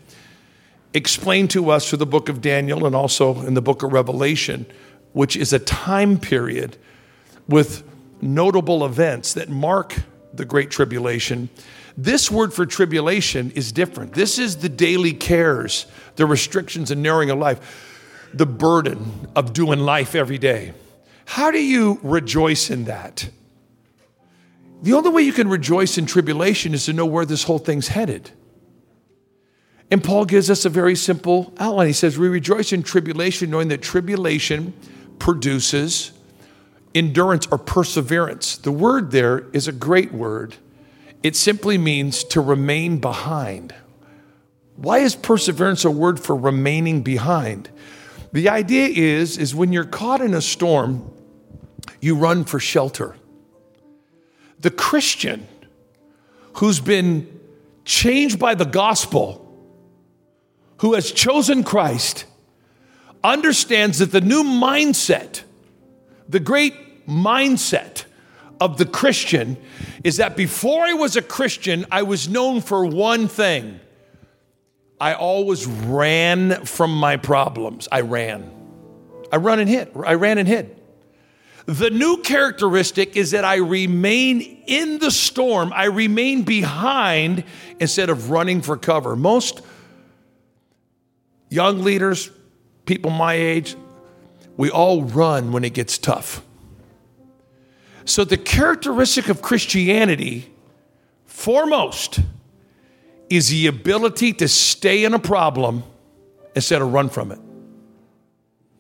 explained 0.94 1.50
to 1.50 1.70
us 1.70 1.88
through 1.88 1.98
the 1.98 2.06
book 2.06 2.28
of 2.28 2.40
Daniel 2.40 2.86
and 2.86 2.94
also 2.94 3.40
in 3.42 3.54
the 3.54 3.62
book 3.62 3.82
of 3.82 3.92
Revelation, 3.92 4.66
which 5.12 5.36
is 5.36 5.52
a 5.52 5.58
time 5.58 6.18
period 6.18 6.76
with 7.48 7.82
notable 8.20 8.84
events 8.84 9.34
that 9.34 9.48
mark 9.48 9.94
the 10.34 10.44
great 10.44 10.70
tribulation 10.70 11.48
this 11.98 12.30
word 12.30 12.54
for 12.54 12.64
tribulation 12.64 13.50
is 13.50 13.72
different. 13.72 14.12
This 14.12 14.38
is 14.38 14.58
the 14.58 14.68
daily 14.68 15.12
cares, 15.12 15.84
the 16.14 16.26
restrictions 16.26 16.92
and 16.92 17.02
narrowing 17.02 17.28
of 17.28 17.40
life, 17.40 18.30
the 18.32 18.46
burden 18.46 19.28
of 19.34 19.52
doing 19.52 19.80
life 19.80 20.14
every 20.14 20.38
day. 20.38 20.74
How 21.24 21.50
do 21.50 21.58
you 21.58 21.98
rejoice 22.04 22.70
in 22.70 22.84
that? 22.84 23.28
The 24.82 24.92
only 24.92 25.10
way 25.10 25.22
you 25.22 25.32
can 25.32 25.48
rejoice 25.48 25.98
in 25.98 26.06
tribulation 26.06 26.72
is 26.72 26.84
to 26.84 26.92
know 26.92 27.04
where 27.04 27.26
this 27.26 27.42
whole 27.42 27.58
thing's 27.58 27.88
headed. 27.88 28.30
And 29.90 30.04
Paul 30.04 30.26
gives 30.26 30.50
us 30.50 30.64
a 30.64 30.68
very 30.68 30.94
simple 30.94 31.52
outline. 31.58 31.86
He 31.86 31.92
says, 31.92 32.18
We 32.18 32.28
rejoice 32.28 32.72
in 32.72 32.82
tribulation, 32.82 33.50
knowing 33.50 33.68
that 33.68 33.82
tribulation 33.82 34.74
produces 35.18 36.12
endurance 36.94 37.46
or 37.50 37.58
perseverance. 37.58 38.58
The 38.58 38.72
word 38.72 39.10
there 39.10 39.46
is 39.52 39.68
a 39.68 39.72
great 39.72 40.12
word. 40.12 40.56
It 41.22 41.36
simply 41.36 41.78
means 41.78 42.22
to 42.24 42.40
remain 42.40 42.98
behind. 42.98 43.74
Why 44.76 44.98
is 44.98 45.16
perseverance 45.16 45.84
a 45.84 45.90
word 45.90 46.20
for 46.20 46.36
remaining 46.36 47.02
behind? 47.02 47.70
The 48.32 48.48
idea 48.48 48.88
is, 48.88 49.38
is 49.38 49.54
when 49.54 49.72
you're 49.72 49.84
caught 49.84 50.20
in 50.20 50.34
a 50.34 50.42
storm, 50.42 51.10
you 52.00 52.14
run 52.14 52.44
for 52.44 52.60
shelter. 52.60 53.16
The 54.60 54.70
Christian 54.70 55.48
who's 56.54 56.80
been 56.80 57.40
changed 57.84 58.38
by 58.38 58.54
the 58.54 58.64
gospel, 58.64 59.47
who 60.78 60.94
has 60.94 61.10
chosen 61.12 61.64
Christ, 61.64 62.24
understands 63.22 63.98
that 63.98 64.12
the 64.12 64.20
new 64.20 64.42
mindset, 64.42 65.42
the 66.28 66.40
great 66.40 67.06
mindset 67.06 68.04
of 68.60 68.78
the 68.78 68.86
Christian 68.86 69.56
is 70.04 70.18
that 70.18 70.36
before 70.36 70.84
I 70.84 70.92
was 70.92 71.16
a 71.16 71.22
Christian, 71.22 71.86
I 71.90 72.02
was 72.02 72.28
known 72.28 72.60
for 72.60 72.84
one 72.86 73.28
thing. 73.28 73.80
I 75.00 75.14
always 75.14 75.66
ran 75.66 76.64
from 76.64 76.96
my 76.96 77.16
problems. 77.16 77.88
I 77.90 78.00
ran. 78.00 78.50
I 79.32 79.36
run 79.36 79.60
and 79.60 79.68
hid. 79.68 79.90
I 80.04 80.14
ran 80.14 80.38
and 80.38 80.48
hid. 80.48 80.74
The 81.66 81.90
new 81.90 82.18
characteristic 82.22 83.16
is 83.16 83.32
that 83.32 83.44
I 83.44 83.56
remain 83.56 84.40
in 84.66 84.98
the 84.98 85.10
storm. 85.10 85.72
I 85.74 85.84
remain 85.84 86.42
behind 86.42 87.44
instead 87.78 88.08
of 88.08 88.30
running 88.30 88.62
for 88.62 88.76
cover. 88.76 89.14
Most 89.14 89.60
young 91.48 91.82
leaders, 91.82 92.30
people 92.86 93.10
my 93.10 93.34
age, 93.34 93.76
we 94.56 94.70
all 94.70 95.02
run 95.02 95.52
when 95.52 95.64
it 95.64 95.74
gets 95.74 95.98
tough. 95.98 96.44
So, 98.04 98.24
the 98.24 98.38
characteristic 98.38 99.28
of 99.28 99.42
Christianity, 99.42 100.50
foremost, 101.26 102.20
is 103.28 103.50
the 103.50 103.66
ability 103.66 104.32
to 104.34 104.48
stay 104.48 105.04
in 105.04 105.14
a 105.14 105.18
problem 105.18 105.84
instead 106.54 106.80
of 106.80 106.92
run 106.92 107.08
from 107.08 107.32
it. 107.32 107.38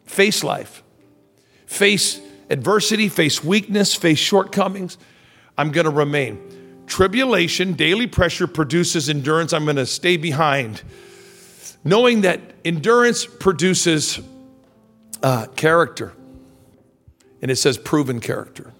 Face 0.04 0.42
life, 0.42 0.82
face 1.66 2.20
adversity, 2.48 3.08
face 3.08 3.44
weakness, 3.44 3.94
face 3.94 4.18
shortcomings. 4.18 4.96
I'm 5.56 5.70
going 5.72 5.84
to 5.84 5.90
remain. 5.90 6.84
Tribulation, 6.86 7.74
daily 7.74 8.06
pressure 8.06 8.46
produces 8.46 9.10
endurance. 9.10 9.52
I'm 9.52 9.64
going 9.64 9.76
to 9.76 9.86
stay 9.86 10.16
behind. 10.16 10.82
Knowing 11.84 12.22
that 12.22 12.40
endurance 12.64 13.26
produces 13.26 14.20
uh, 15.22 15.46
character. 15.56 16.12
And 17.40 17.50
it 17.50 17.56
says 17.56 17.78
proven 17.78 18.20
character. 18.20 18.72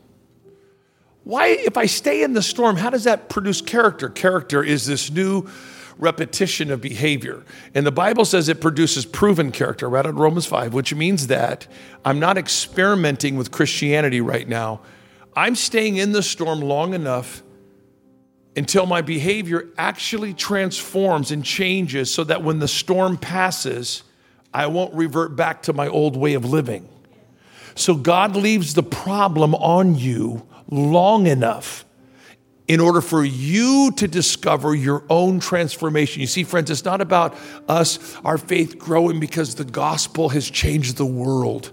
Why, 1.25 1.49
if 1.49 1.77
I 1.77 1.87
stay 1.87 2.23
in 2.23 2.33
the 2.33 2.43
storm, 2.43 2.77
how 2.77 2.91
does 2.91 3.05
that 3.05 3.29
produce 3.29 3.61
character? 3.61 4.09
Character 4.09 4.63
is 4.63 4.87
this 4.87 5.11
new 5.11 5.47
repetition 5.99 6.71
of 6.71 6.81
behavior. 6.81 7.45
And 7.75 7.85
the 7.85 7.93
Bible 7.93 8.25
says 8.25 8.49
it 8.49 8.61
produces 8.61 9.05
proven 9.05 9.53
character, 9.53 9.89
right 9.89 10.07
out 10.07 10.11
of 10.11 10.19
Romans 10.19 10.47
5, 10.47 10.73
which 10.73 10.95
means 10.95 11.27
that 11.27 11.67
I'm 12.05 12.19
not 12.19 12.39
experimenting 12.39 13.37
with 13.37 13.51
Christianity 13.51 14.21
right 14.21 14.49
now. 14.49 14.81
I'm 15.37 15.55
staying 15.55 15.97
in 15.97 16.13
the 16.13 16.23
storm 16.23 16.61
long 16.61 16.95
enough 16.95 17.43
until 18.59 18.87
my 18.87 19.01
behavior 19.01 19.69
actually 19.79 20.35
transforms 20.35 21.31
and 21.31 21.45
changes 21.45 22.13
so 22.13 22.25
that 22.25 22.43
when 22.43 22.59
the 22.59 22.67
storm 22.67 23.17
passes, 23.17 24.03
I 24.53 24.67
won't 24.67 24.93
revert 24.95 25.37
back 25.37 25.63
to 25.63 25.73
my 25.73 25.87
old 25.87 26.17
way 26.17 26.35
of 26.35 26.45
living. 26.45 26.89
So 27.77 27.95
God 27.95 28.35
leaves 28.35 28.75
the 28.75 28.83
problem 28.83 29.55
on 29.55 29.95
you 29.95 30.45
long 30.69 31.29
enough 31.29 31.85
in 32.67 32.81
order 32.81 33.01
for 33.01 33.25
you 33.25 33.93
to 33.93 34.09
discover 34.09 34.75
your 34.75 35.05
own 35.09 35.39
transformation. 35.39 36.21
You 36.21 36.27
see, 36.27 36.43
friends, 36.43 36.69
it's 36.69 36.85
not 36.85 37.01
about 37.01 37.37
us, 37.69 38.17
our 38.25 38.39
faith 38.39 38.77
growing 38.77 39.21
because 39.21 39.55
the 39.55 39.65
gospel 39.65 40.31
has 40.31 40.51
changed 40.51 40.97
the 40.97 41.07
world. 41.07 41.71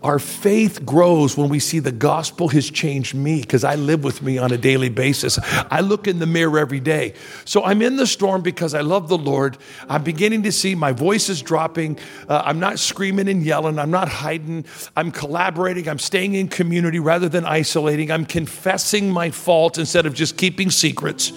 Our 0.00 0.20
faith 0.20 0.86
grows 0.86 1.36
when 1.36 1.48
we 1.48 1.58
see 1.58 1.80
the 1.80 1.90
gospel 1.90 2.46
has 2.50 2.70
changed 2.70 3.16
me 3.16 3.40
because 3.40 3.64
I 3.64 3.74
live 3.74 4.04
with 4.04 4.22
me 4.22 4.38
on 4.38 4.52
a 4.52 4.56
daily 4.56 4.90
basis. 4.90 5.40
I 5.42 5.80
look 5.80 6.06
in 6.06 6.20
the 6.20 6.26
mirror 6.26 6.60
every 6.60 6.78
day. 6.78 7.14
So 7.44 7.64
I'm 7.64 7.82
in 7.82 7.96
the 7.96 8.06
storm 8.06 8.42
because 8.42 8.74
I 8.74 8.82
love 8.82 9.08
the 9.08 9.18
Lord. 9.18 9.58
I'm 9.88 10.04
beginning 10.04 10.44
to 10.44 10.52
see 10.52 10.76
my 10.76 10.92
voice 10.92 11.28
is 11.28 11.42
dropping. 11.42 11.98
Uh, 12.28 12.42
I'm 12.44 12.60
not 12.60 12.78
screaming 12.78 13.28
and 13.28 13.42
yelling. 13.42 13.76
I'm 13.76 13.90
not 13.90 14.08
hiding. 14.08 14.66
I'm 14.94 15.10
collaborating. 15.10 15.88
I'm 15.88 15.98
staying 15.98 16.34
in 16.34 16.46
community 16.46 17.00
rather 17.00 17.28
than 17.28 17.44
isolating. 17.44 18.12
I'm 18.12 18.24
confessing 18.24 19.10
my 19.10 19.32
fault 19.32 19.78
instead 19.78 20.06
of 20.06 20.14
just 20.14 20.36
keeping 20.36 20.70
secrets. 20.70 21.32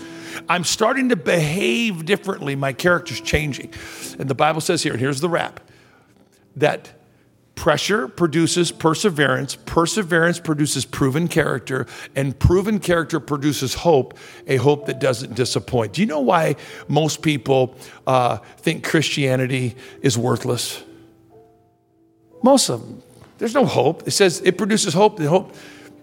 I'm 0.47 0.65
starting 0.65 1.09
to 1.09 1.15
behave 1.15 2.05
differently. 2.05 2.55
My 2.55 2.73
character's 2.73 3.21
changing. 3.21 3.73
And 4.19 4.29
the 4.29 4.35
Bible 4.35 4.61
says 4.61 4.83
here, 4.83 4.91
and 4.91 5.01
here's 5.01 5.19
the 5.19 5.29
wrap 5.29 5.61
that 6.55 7.00
Pressure 7.55 8.07
produces 8.07 8.71
perseverance, 8.71 9.55
perseverance 9.55 10.39
produces 10.39 10.85
proven 10.85 11.27
character, 11.27 11.85
and 12.15 12.37
proven 12.39 12.79
character 12.79 13.19
produces 13.19 13.75
hope, 13.75 14.17
a 14.47 14.57
hope 14.57 14.87
that 14.87 14.99
doesn't 14.99 15.35
disappoint. 15.35 15.93
Do 15.93 16.01
you 16.01 16.07
know 16.07 16.21
why 16.21 16.55
most 16.87 17.21
people 17.21 17.75
uh, 18.07 18.37
think 18.57 18.83
Christianity 18.83 19.75
is 20.01 20.17
worthless? 20.17 20.83
Most 22.41 22.69
of 22.69 22.81
them. 22.81 23.03
There's 23.37 23.53
no 23.53 23.65
hope. 23.65 24.07
It 24.07 24.11
says 24.11 24.41
it 24.43 24.57
produces 24.57 24.93
hope, 24.93 25.17
the 25.17 25.29
hope 25.29 25.55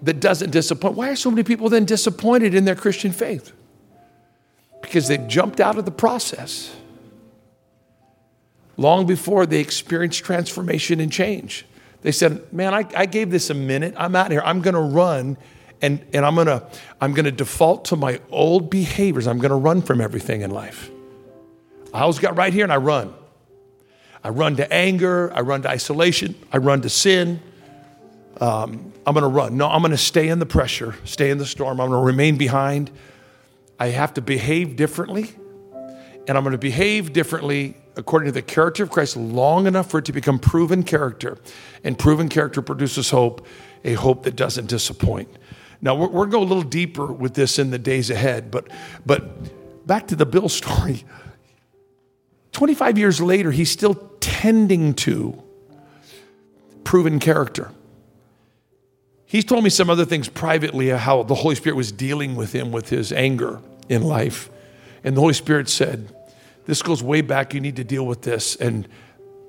that 0.03 0.21
doesn't 0.21 0.51
disappoint. 0.51 0.95
Why 0.95 1.11
are 1.11 1.17
so 1.17 1.31
many 1.31 1.43
people 1.43 1.69
then 1.69 1.85
disappointed 1.85 2.55
in 2.55 2.65
their 2.65 2.75
Christian 2.75 3.13
faith? 3.13 3.53
Because 4.83 5.09
they've 5.09 5.27
jumped 5.27 5.61
out 5.61 5.79
of 5.79 5.85
the 5.85 5.91
process 5.91 6.75
long 8.79 9.05
before 9.05 9.45
they 9.45 9.61
experienced 9.61 10.25
transformation 10.25 11.01
and 11.01 11.13
change. 11.13 11.67
They 12.01 12.13
said, 12.13 12.51
Man, 12.53 12.73
I, 12.73 12.87
I 12.97 13.05
gave 13.05 13.31
this 13.31 13.51
a 13.51 13.55
minute. 13.55 13.93
I'm 13.99 14.17
out 14.17 14.31
here. 14.31 14.41
I'm 14.43 14.63
going 14.63 14.75
to 14.75 14.81
run 14.81 15.37
and, 15.83 16.05
and 16.13 16.25
I'm 16.25 16.35
going 16.35 16.47
to 16.47 16.67
I'm 17.01 17.15
to 17.15 17.31
default 17.31 17.87
to 17.87 17.97
my 17.97 18.21
old 18.31 18.71
behaviors. 18.71 19.27
I'm 19.27 19.39
going 19.39 19.51
to 19.51 19.57
run 19.57 19.83
from 19.83 20.01
everything 20.01 20.41
in 20.41 20.51
life. 20.51 20.91
I 21.93 22.01
always 22.01 22.19
got 22.19 22.37
right 22.37 22.53
here 22.53 22.65
and 22.65 22.73
I 22.73 22.77
run. 22.77 23.13
I 24.23 24.31
run 24.31 24.57
to 24.57 24.73
anger. 24.73 25.33
I 25.33 25.41
run 25.41 25.63
to 25.63 25.69
isolation. 25.69 26.35
I 26.53 26.59
run 26.59 26.83
to 26.83 26.89
sin. 26.89 27.41
Um, 28.41 28.93
I'm 29.07 29.15
going 29.15 29.23
to 29.23 29.29
run. 29.29 29.57
No, 29.57 29.69
I'm 29.69 29.81
going 29.81 29.93
to 29.93 29.97
stay 29.97 30.29
in 30.29 30.39
the 30.39 30.47
pressure, 30.47 30.95
stay 31.05 31.31
in 31.31 31.39
the 31.39 31.47
storm. 31.47 31.81
I'm 31.81 31.89
going 31.89 32.01
to 32.01 32.07
remain 32.07 32.37
behind. 32.37 32.91
I 33.79 33.89
have 33.89 34.15
to 34.15 34.21
behave 34.21 34.77
differently. 34.77 35.31
And 36.29 36.37
I'm 36.37 36.45
going 36.45 36.53
to 36.53 36.59
behave 36.59 37.15
differently 37.15 37.75
according 37.97 38.27
to 38.27 38.33
the 38.33 38.43
character 38.43 38.83
of 38.83 38.91
Christ 38.91 39.17
long 39.17 39.67
enough 39.67 39.91
for 39.91 39.99
it 39.99 40.05
to 40.05 40.13
become 40.13 40.39
proven 40.39 40.83
character. 40.85 41.39
And 41.83 41.99
proven 41.99 42.29
character 42.29 42.63
produces 42.63 43.11
hope, 43.11 43.47
a 43.83 43.95
hope 43.95 44.23
that 44.25 44.37
doesn't 44.37 44.67
disappoint. 44.67 45.29
Now, 45.81 45.95
we're, 45.95 46.09
we're 46.09 46.27
going 46.27 46.31
to 46.31 46.37
go 46.37 46.43
a 46.43 46.45
little 46.45 46.63
deeper 46.63 47.07
with 47.07 47.35
this 47.35 47.59
in 47.59 47.71
the 47.71 47.79
days 47.79 48.11
ahead, 48.11 48.51
but, 48.51 48.69
but 49.07 49.87
back 49.87 50.07
to 50.09 50.17
the 50.17 50.27
Bill 50.27 50.49
story. 50.51 51.05
25 52.53 52.99
years 52.99 53.21
later, 53.21 53.51
he's 53.51 53.71
still 53.71 53.95
tending 54.21 54.95
to 54.95 55.43
proven 56.85 57.19
character. 57.19 57.73
He's 59.25 59.45
told 59.45 59.65
me 59.65 59.71
some 59.71 59.91
other 59.91 60.05
things 60.05 60.29
privately 60.29 60.89
how 60.89 61.23
the 61.23 61.35
Holy 61.35 61.55
Spirit 61.55 61.77
was 61.77 61.93
dealing 61.93 62.35
with 62.37 62.53
him 62.53 62.71
with 62.71 62.89
his 62.89 63.13
anger 63.13 63.61
in 63.89 64.03
life. 64.03 64.51
And 65.05 65.17
the 65.17 65.21
Holy 65.21 65.35
Spirit 65.35 65.69
said, 65.69 66.15
this 66.69 66.83
goes 66.83 67.03
way 67.03 67.23
back. 67.23 67.55
You 67.55 67.61
need 67.61 67.77
to 67.77 67.85
deal 67.85 68.07
with 68.07 68.21
this. 68.21 68.55
And 68.55 68.87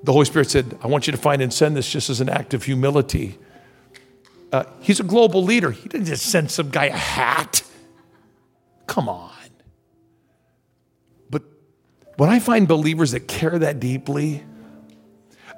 the 0.02 0.10
Holy 0.10 0.24
Spirit 0.24 0.48
said, 0.48 0.78
I 0.82 0.86
want 0.86 1.06
you 1.06 1.10
to 1.10 1.18
find 1.18 1.42
and 1.42 1.52
send 1.52 1.76
this 1.76 1.88
just 1.88 2.08
as 2.08 2.22
an 2.22 2.30
act 2.30 2.54
of 2.54 2.64
humility. 2.64 3.38
Uh, 4.50 4.64
he's 4.80 5.00
a 5.00 5.02
global 5.02 5.44
leader. 5.44 5.70
He 5.70 5.86
didn't 5.86 6.06
just 6.06 6.24
send 6.24 6.50
some 6.50 6.70
guy 6.70 6.86
a 6.86 6.96
hat. 6.96 7.62
Come 8.86 9.10
on. 9.10 9.30
But 11.28 11.42
when 12.16 12.30
I 12.30 12.38
find 12.38 12.66
believers 12.66 13.10
that 13.10 13.28
care 13.28 13.58
that 13.58 13.80
deeply 13.80 14.42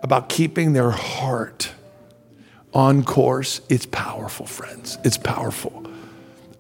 about 0.02 0.28
keeping 0.28 0.72
their 0.72 0.90
heart 0.90 1.72
on 2.74 3.04
course, 3.04 3.60
it's 3.68 3.86
powerful, 3.86 4.46
friends. 4.46 4.98
It's 5.04 5.16
powerful. 5.16 5.86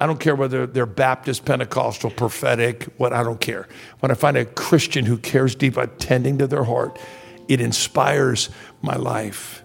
I 0.02 0.06
don't 0.06 0.18
care 0.18 0.34
whether 0.34 0.66
they're 0.66 0.84
Baptist, 0.84 1.44
Pentecostal, 1.44 2.10
prophetic, 2.10 2.88
what 2.96 3.12
I 3.12 3.22
don't 3.22 3.40
care. 3.40 3.68
When 4.00 4.10
I 4.10 4.14
find 4.14 4.36
a 4.36 4.44
Christian 4.44 5.04
who 5.04 5.16
cares 5.16 5.54
deep 5.54 5.74
about 5.74 6.00
tending 6.00 6.38
to 6.38 6.48
their 6.48 6.64
heart, 6.64 6.98
it 7.46 7.60
inspires 7.60 8.50
my 8.80 8.96
life. 8.96 9.62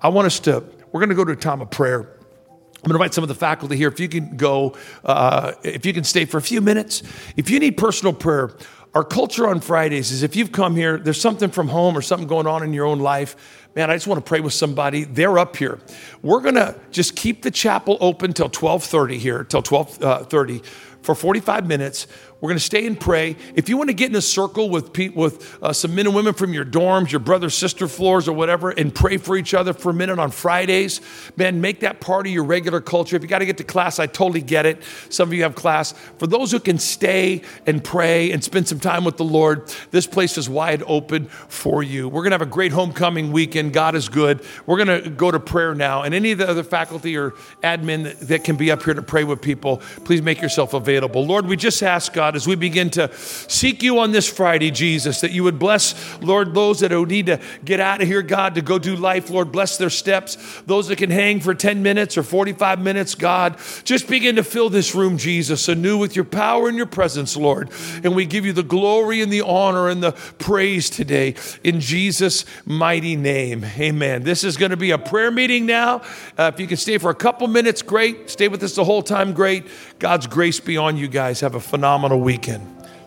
I 0.00 0.10
want 0.10 0.26
us 0.26 0.38
to, 0.40 0.62
we're 0.92 1.00
going 1.00 1.08
to 1.08 1.16
go 1.16 1.24
to 1.24 1.32
a 1.32 1.36
time 1.36 1.60
of 1.60 1.72
prayer. 1.72 2.02
I'm 2.02 2.82
going 2.82 2.90
to 2.90 2.94
invite 2.94 3.14
some 3.14 3.24
of 3.24 3.28
the 3.28 3.34
faculty 3.34 3.76
here. 3.76 3.88
If 3.88 3.98
you 3.98 4.08
can 4.08 4.36
go, 4.36 4.76
uh, 5.04 5.54
if 5.64 5.84
you 5.84 5.92
can 5.92 6.04
stay 6.04 6.24
for 6.24 6.38
a 6.38 6.42
few 6.42 6.60
minutes. 6.60 7.02
If 7.36 7.50
you 7.50 7.58
need 7.58 7.76
personal 7.76 8.12
prayer, 8.12 8.52
our 8.94 9.02
culture 9.02 9.48
on 9.48 9.58
Fridays 9.58 10.12
is 10.12 10.22
if 10.22 10.36
you've 10.36 10.52
come 10.52 10.76
here, 10.76 10.98
there's 10.98 11.20
something 11.20 11.50
from 11.50 11.66
home 11.66 11.98
or 11.98 12.00
something 12.00 12.28
going 12.28 12.46
on 12.46 12.62
in 12.62 12.72
your 12.72 12.86
own 12.86 13.00
life 13.00 13.63
man, 13.74 13.90
I 13.90 13.94
just 13.94 14.06
want 14.06 14.24
to 14.24 14.28
pray 14.28 14.40
with 14.40 14.52
somebody. 14.52 15.04
They're 15.04 15.38
up 15.38 15.56
here. 15.56 15.80
We're 16.22 16.40
going 16.40 16.54
to 16.54 16.74
just 16.90 17.16
keep 17.16 17.42
the 17.42 17.50
chapel 17.50 17.98
open 18.00 18.32
till 18.32 18.46
1230 18.46 19.18
here, 19.18 19.44
till 19.44 19.62
1230 19.62 20.60
uh, 20.60 20.62
for 21.04 21.14
45 21.14 21.66
minutes. 21.66 22.06
We're 22.40 22.48
going 22.48 22.58
to 22.58 22.64
stay 22.64 22.86
and 22.86 22.98
pray. 22.98 23.36
If 23.54 23.68
you 23.68 23.76
want 23.76 23.88
to 23.88 23.94
get 23.94 24.10
in 24.10 24.16
a 24.16 24.20
circle 24.20 24.68
with, 24.68 24.98
with 25.14 25.58
uh, 25.62 25.72
some 25.72 25.94
men 25.94 26.06
and 26.06 26.14
women 26.14 26.34
from 26.34 26.52
your 26.52 26.64
dorms, 26.64 27.10
your 27.10 27.20
brother, 27.20 27.48
sister 27.48 27.88
floors, 27.88 28.28
or 28.28 28.32
whatever, 28.34 28.70
and 28.70 28.94
pray 28.94 29.16
for 29.16 29.36
each 29.36 29.54
other 29.54 29.72
for 29.72 29.90
a 29.90 29.94
minute 29.94 30.18
on 30.18 30.30
Fridays, 30.30 31.00
man, 31.36 31.60
make 31.60 31.80
that 31.80 32.00
part 32.00 32.26
of 32.26 32.32
your 32.32 32.44
regular 32.44 32.82
culture. 32.82 33.16
If 33.16 33.22
you 33.22 33.28
got 33.28 33.38
to 33.38 33.46
get 33.46 33.56
to 33.58 33.64
class, 33.64 33.98
I 33.98 34.06
totally 34.06 34.42
get 34.42 34.66
it. 34.66 34.82
Some 35.08 35.28
of 35.28 35.34
you 35.34 35.42
have 35.42 35.54
class. 35.54 35.92
For 36.18 36.26
those 36.26 36.50
who 36.50 36.60
can 36.60 36.78
stay 36.78 37.42
and 37.66 37.82
pray 37.82 38.30
and 38.30 38.42
spend 38.44 38.68
some 38.68 38.80
time 38.80 39.04
with 39.04 39.16
the 39.16 39.24
Lord, 39.24 39.72
this 39.90 40.06
place 40.06 40.36
is 40.36 40.48
wide 40.48 40.82
open 40.86 41.26
for 41.26 41.82
you. 41.82 42.08
We're 42.08 42.22
going 42.22 42.32
to 42.32 42.38
have 42.38 42.42
a 42.42 42.46
great 42.46 42.72
homecoming 42.72 43.32
weekend. 43.32 43.72
God 43.72 43.94
is 43.94 44.08
good. 44.08 44.44
We're 44.66 44.84
going 44.84 45.02
to 45.02 45.10
go 45.10 45.30
to 45.30 45.40
prayer 45.40 45.74
now. 45.74 46.02
And 46.02 46.14
any 46.14 46.32
of 46.32 46.38
the 46.38 46.48
other 46.48 46.62
faculty 46.62 47.16
or 47.16 47.30
admin 47.62 48.04
that, 48.04 48.20
that 48.20 48.44
can 48.44 48.56
be 48.56 48.70
up 48.70 48.82
here 48.82 48.94
to 48.94 49.02
pray 49.02 49.24
with 49.24 49.40
people, 49.40 49.78
please 50.04 50.20
make 50.20 50.42
yourself 50.42 50.74
available. 50.74 50.93
Lord, 51.00 51.46
we 51.46 51.56
just 51.56 51.82
ask 51.82 52.12
God 52.12 52.24
God, 52.24 52.36
as 52.36 52.46
we 52.46 52.54
begin 52.56 52.88
to 52.90 53.14
seek 53.16 53.82
you 53.82 53.98
on 53.98 54.12
this 54.12 54.26
Friday, 54.26 54.70
Jesus, 54.70 55.20
that 55.20 55.30
you 55.30 55.44
would 55.44 55.58
bless, 55.58 55.94
Lord, 56.22 56.54
those 56.54 56.80
that 56.80 56.90
need 56.90 57.26
to 57.26 57.38
get 57.66 57.80
out 57.80 58.00
of 58.00 58.08
here, 58.08 58.22
God, 58.22 58.54
to 58.54 58.62
go 58.62 58.78
do 58.78 58.96
life, 58.96 59.28
Lord, 59.28 59.52
bless 59.52 59.76
their 59.76 59.90
steps. 59.90 60.62
Those 60.62 60.88
that 60.88 60.96
can 60.96 61.10
hang 61.10 61.40
for 61.40 61.54
10 61.54 61.82
minutes 61.82 62.16
or 62.16 62.22
45 62.22 62.80
minutes, 62.80 63.14
God, 63.14 63.58
just 63.84 64.08
begin 64.08 64.36
to 64.36 64.42
fill 64.42 64.70
this 64.70 64.94
room, 64.94 65.18
Jesus, 65.18 65.68
anew 65.68 65.98
with 65.98 66.16
your 66.16 66.24
power 66.24 66.66
and 66.66 66.78
your 66.78 66.86
presence, 66.86 67.36
Lord. 67.36 67.70
And 68.02 68.16
we 68.16 68.24
give 68.24 68.46
you 68.46 68.54
the 68.54 68.62
glory 68.62 69.20
and 69.20 69.30
the 69.30 69.42
honor 69.42 69.90
and 69.90 70.02
the 70.02 70.12
praise 70.38 70.88
today 70.88 71.34
in 71.62 71.78
Jesus' 71.78 72.46
mighty 72.64 73.16
name. 73.16 73.66
Amen. 73.78 74.22
This 74.22 74.44
is 74.44 74.56
going 74.56 74.70
to 74.70 74.78
be 74.78 74.92
a 74.92 74.98
prayer 74.98 75.30
meeting 75.30 75.66
now. 75.66 76.00
Uh, 76.38 76.50
if 76.54 76.58
you 76.58 76.66
can 76.66 76.78
stay 76.78 76.96
for 76.96 77.10
a 77.10 77.14
couple 77.14 77.46
minutes, 77.48 77.82
great. 77.82 78.30
Stay 78.30 78.48
with 78.48 78.62
us 78.62 78.74
the 78.74 78.84
whole 78.84 79.02
time, 79.02 79.34
great. 79.34 79.66
God's 80.04 80.26
grace 80.26 80.60
be 80.60 80.76
on 80.76 80.98
you 80.98 81.08
guys. 81.08 81.40
Have 81.40 81.54
a 81.54 81.60
phenomenal 81.60 82.20
weekend. 82.20 82.62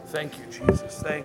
Thank 0.07 0.33
you, 0.39 0.45
Jesus. 0.45 0.99
Thank 1.03 1.15